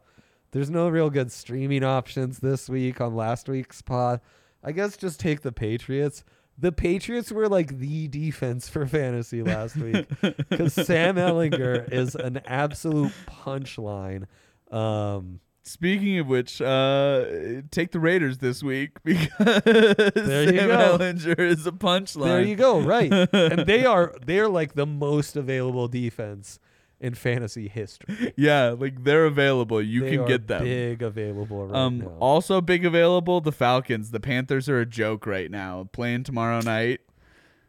there's 0.52 0.70
no 0.70 0.88
real 0.90 1.10
good 1.10 1.32
streaming 1.32 1.84
options 1.84 2.40
this 2.40 2.70
week 2.70 3.00
on 3.02 3.16
last 3.16 3.48
week's 3.50 3.82
pod. 3.82 4.20
I 4.64 4.72
guess 4.72 4.98
just 4.98 5.20
take 5.20 5.42
the 5.42 5.52
Patriots. 5.52 6.24
the 6.58 6.72
Patriots 6.72 7.32
were 7.32 7.48
like 7.50 7.80
the 7.80 8.08
defense 8.08 8.70
for 8.70 8.86
fantasy 8.86 9.42
last 9.42 9.76
week 9.78 10.08
because 10.22 10.74
Sam 10.74 11.16
Ehlinger 11.16 11.92
is 11.92 12.16
an 12.16 12.42
absolute 12.46 13.12
punchline. 13.28 14.26
Um, 14.72 15.40
Speaking 15.64 16.18
of 16.18 16.26
which, 16.26 16.60
uh, 16.60 17.24
take 17.70 17.92
the 17.92 18.00
Raiders 18.00 18.40
this 18.40 18.64
week 18.64 18.98
because 19.04 19.30
Sam 19.38 20.56
go. 20.56 20.98
Ehlinger 20.98 21.40
is 21.40 21.68
a 21.68 21.72
punchline. 21.72 22.26
there 22.26 22.42
you 22.42 22.56
go, 22.56 22.80
right? 22.80 23.12
and 23.12 23.68
they 23.68 23.86
are 23.96 24.16
they're 24.26 24.50
like 24.50 24.74
the 24.74 24.88
most 24.88 25.36
available 25.36 25.88
defense 25.88 26.60
in 27.02 27.16
fantasy 27.16 27.68
history. 27.68 28.34
Yeah, 28.38 28.70
like 28.78 29.04
they're 29.04 29.26
available. 29.26 29.82
You 29.82 30.02
They 30.02 30.12
can 30.12 30.20
are 30.22 30.28
get 30.28 30.48
them. 30.48 30.64
big 30.64 31.02
available 31.02 31.68
right 31.68 31.76
um, 31.78 32.00
now. 32.00 32.16
also 32.20 32.62
big 32.62 32.86
available. 32.86 33.42
The 33.42 33.52
Falcons. 33.52 34.12
The 34.12 34.20
Panthers 34.20 34.70
are 34.70 34.80
a 34.80 34.86
joke 34.86 35.26
right 35.26 35.52
now. 35.52 35.90
Playing 35.92 36.24
tomorrow 36.24 36.62
night. 36.62 37.02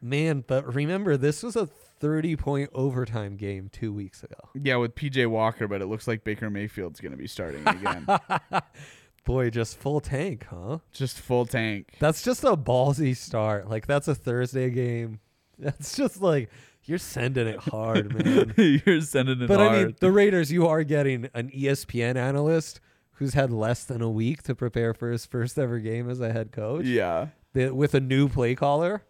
Man, 0.01 0.45
but 0.47 0.73
remember 0.75 1.17
this 1.17 1.43
was 1.43 1.57
a 1.57 1.67
30 1.67 2.37
point 2.37 2.71
overtime 2.75 3.37
game 3.37 3.71
2 3.73 3.93
weeks 3.93 4.23
ago. 4.23 4.49
Yeah, 4.55 4.77
with 4.77 4.95
PJ 4.95 5.27
Walker, 5.29 5.67
but 5.67 5.81
it 5.81 5.87
looks 5.87 6.07
like 6.07 6.25
Baker 6.25 6.51
Mayfield's 6.51 7.01
gonna 7.01 7.17
be 7.17 7.27
starting 7.29 7.67
again. 7.67 8.07
Boy, 9.25 9.51
just 9.51 9.79
full 9.79 10.01
tank, 10.01 10.47
huh? 10.51 10.79
Just 10.93 11.21
full 11.21 11.47
tank. 11.47 11.95
That's 12.01 12.23
just 12.23 12.43
a 12.43 12.57
ballsy 12.57 13.17
start. 13.17 13.69
Like 13.71 13.87
that's 13.87 14.09
a 14.09 14.15
Thursday 14.15 14.69
game. 14.71 15.21
That's 15.59 15.95
just 15.97 16.21
like 16.21 16.51
you're 16.85 16.99
sending 16.99 17.47
it 17.47 17.61
hard, 17.61 18.15
man. 18.25 18.55
You're 18.57 19.01
sending 19.01 19.41
it 19.43 19.47
hard. 19.47 19.49
but 19.49 19.59
hard. 19.59 19.73
I 19.79 19.85
mean, 19.85 19.97
the 20.01 20.11
Raiders, 20.11 20.51
you 20.53 20.67
are 20.67 20.83
getting 20.85 21.29
an 21.35 21.51
ESPN 21.51 22.17
analyst 22.17 22.81
who's 23.13 23.35
had 23.35 23.53
less 23.53 23.85
than 23.85 24.03
a 24.03 24.11
week 24.11 24.43
to 24.45 24.55
prepare 24.55 24.93
for 24.95 25.11
his 25.11 25.25
first 25.27 25.59
ever 25.59 25.79
game 25.79 26.11
as 26.11 26.21
a 26.21 26.33
head 26.33 26.51
coach. 26.53 26.85
yeah. 26.85 27.29
The- 27.53 27.71
with 27.75 27.95
a 27.95 28.01
new 28.01 28.29
play 28.29 28.55
caller. 28.55 29.03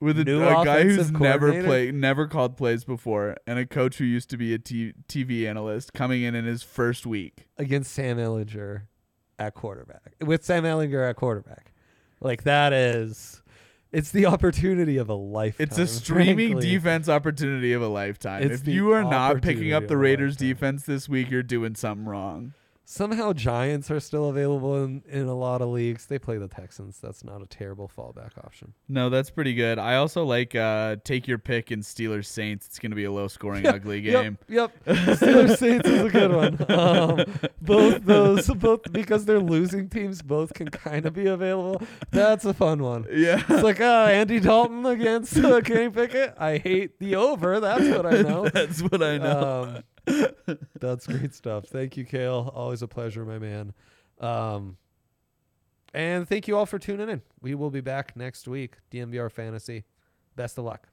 with 0.00 0.18
a, 0.18 0.24
New 0.24 0.42
a 0.42 0.64
guy 0.64 0.84
who's 0.84 1.10
never 1.12 1.62
played, 1.64 1.94
never 1.94 2.26
called 2.26 2.56
plays 2.56 2.84
before, 2.84 3.36
and 3.46 3.58
a 3.58 3.66
coach 3.66 3.98
who 3.98 4.04
used 4.04 4.30
to 4.30 4.36
be 4.38 4.54
a 4.54 4.58
t- 4.58 4.94
TV 5.08 5.46
analyst 5.46 5.92
coming 5.92 6.22
in 6.22 6.34
in 6.34 6.44
his 6.46 6.62
first 6.62 7.04
week. 7.06 7.48
against 7.58 7.92
Sam 7.92 8.16
Ehlinger 8.16 8.82
at 9.38 9.52
quarterback. 9.54 10.14
With 10.24 10.44
Sam 10.44 10.64
Ehlinger 10.64 11.08
at 11.10 11.16
quarterback. 11.16 11.72
Like 12.22 12.44
that 12.44 12.72
is 12.72 13.42
it's 13.92 14.10
the 14.10 14.26
opportunity 14.26 14.96
of 14.96 15.08
a 15.08 15.14
lifetime. 15.14 15.66
It's 15.68 15.78
a 15.78 15.86
streaming 15.86 16.52
frankly. 16.52 16.70
defense 16.70 17.08
opportunity 17.08 17.72
of 17.72 17.82
a 17.82 17.88
lifetime. 17.88 18.42
It's 18.42 18.62
if 18.62 18.68
you 18.68 18.92
are 18.92 19.04
not 19.04 19.42
picking 19.42 19.72
up 19.72 19.88
the 19.88 19.96
Raiders 19.96 20.34
lifetime. 20.34 20.48
defense 20.48 20.82
this 20.84 21.08
week, 21.08 21.30
you're 21.30 21.42
doing 21.42 21.74
something 21.74 22.06
wrong. 22.06 22.54
Somehow 22.90 23.32
Giants 23.32 23.88
are 23.92 24.00
still 24.00 24.30
available 24.30 24.82
in, 24.82 25.04
in 25.08 25.28
a 25.28 25.34
lot 25.34 25.62
of 25.62 25.68
leagues. 25.68 26.06
They 26.06 26.18
play 26.18 26.38
the 26.38 26.48
Texans. 26.48 26.98
That's 26.98 27.22
not 27.22 27.40
a 27.40 27.46
terrible 27.46 27.88
fallback 27.88 28.36
option. 28.44 28.74
No, 28.88 29.08
that's 29.08 29.30
pretty 29.30 29.54
good. 29.54 29.78
I 29.78 29.94
also 29.94 30.24
like 30.24 30.56
uh, 30.56 30.96
take 31.04 31.28
your 31.28 31.38
pick 31.38 31.70
in 31.70 31.82
Steelers 31.82 32.26
Saints. 32.26 32.66
It's 32.66 32.80
going 32.80 32.90
to 32.90 32.96
be 32.96 33.04
a 33.04 33.12
low 33.12 33.28
scoring, 33.28 33.64
ugly 33.68 34.00
game. 34.00 34.38
Yep. 34.48 34.72
yep. 34.84 34.96
Steelers 34.96 35.56
Saints 35.56 35.88
is 35.88 36.02
a 36.02 36.10
good 36.10 36.32
one. 36.32 36.66
Um, 36.68 37.24
both 37.62 38.04
those, 38.04 38.48
both 38.48 38.92
because 38.92 39.24
they're 39.24 39.38
losing 39.38 39.88
teams, 39.88 40.20
both 40.20 40.52
can 40.54 40.68
kind 40.68 41.06
of 41.06 41.14
be 41.14 41.26
available. 41.26 41.80
That's 42.10 42.44
a 42.44 42.52
fun 42.52 42.82
one. 42.82 43.06
Yeah. 43.08 43.40
It's 43.48 43.62
like 43.62 43.80
uh, 43.80 44.08
Andy 44.10 44.40
Dalton 44.40 44.84
against 44.84 45.36
uh, 45.36 45.60
Kenny 45.60 45.90
Pickett. 45.90 46.34
I 46.38 46.58
hate 46.58 46.98
the 46.98 47.14
over. 47.14 47.60
That's 47.60 47.88
what 47.88 48.04
I 48.04 48.22
know. 48.22 48.48
that's 48.52 48.82
what 48.82 49.00
I 49.00 49.18
know. 49.18 49.76
Um, 49.76 49.84
that's 50.78 51.06
great 51.06 51.34
stuff. 51.34 51.66
Thank 51.66 51.96
you, 51.96 52.04
Kale. 52.04 52.52
Always 52.54 52.82
a 52.82 52.88
pleasure, 52.88 53.24
my 53.24 53.38
man. 53.38 53.72
Um, 54.20 54.76
and 55.92 56.28
thank 56.28 56.46
you 56.46 56.56
all 56.56 56.66
for 56.66 56.78
tuning 56.78 57.08
in. 57.08 57.22
We 57.40 57.54
will 57.54 57.70
be 57.70 57.80
back 57.80 58.16
next 58.16 58.46
week. 58.46 58.76
DNVR 58.92 59.30
Fantasy. 59.30 59.84
Best 60.36 60.58
of 60.58 60.64
luck. 60.64 60.89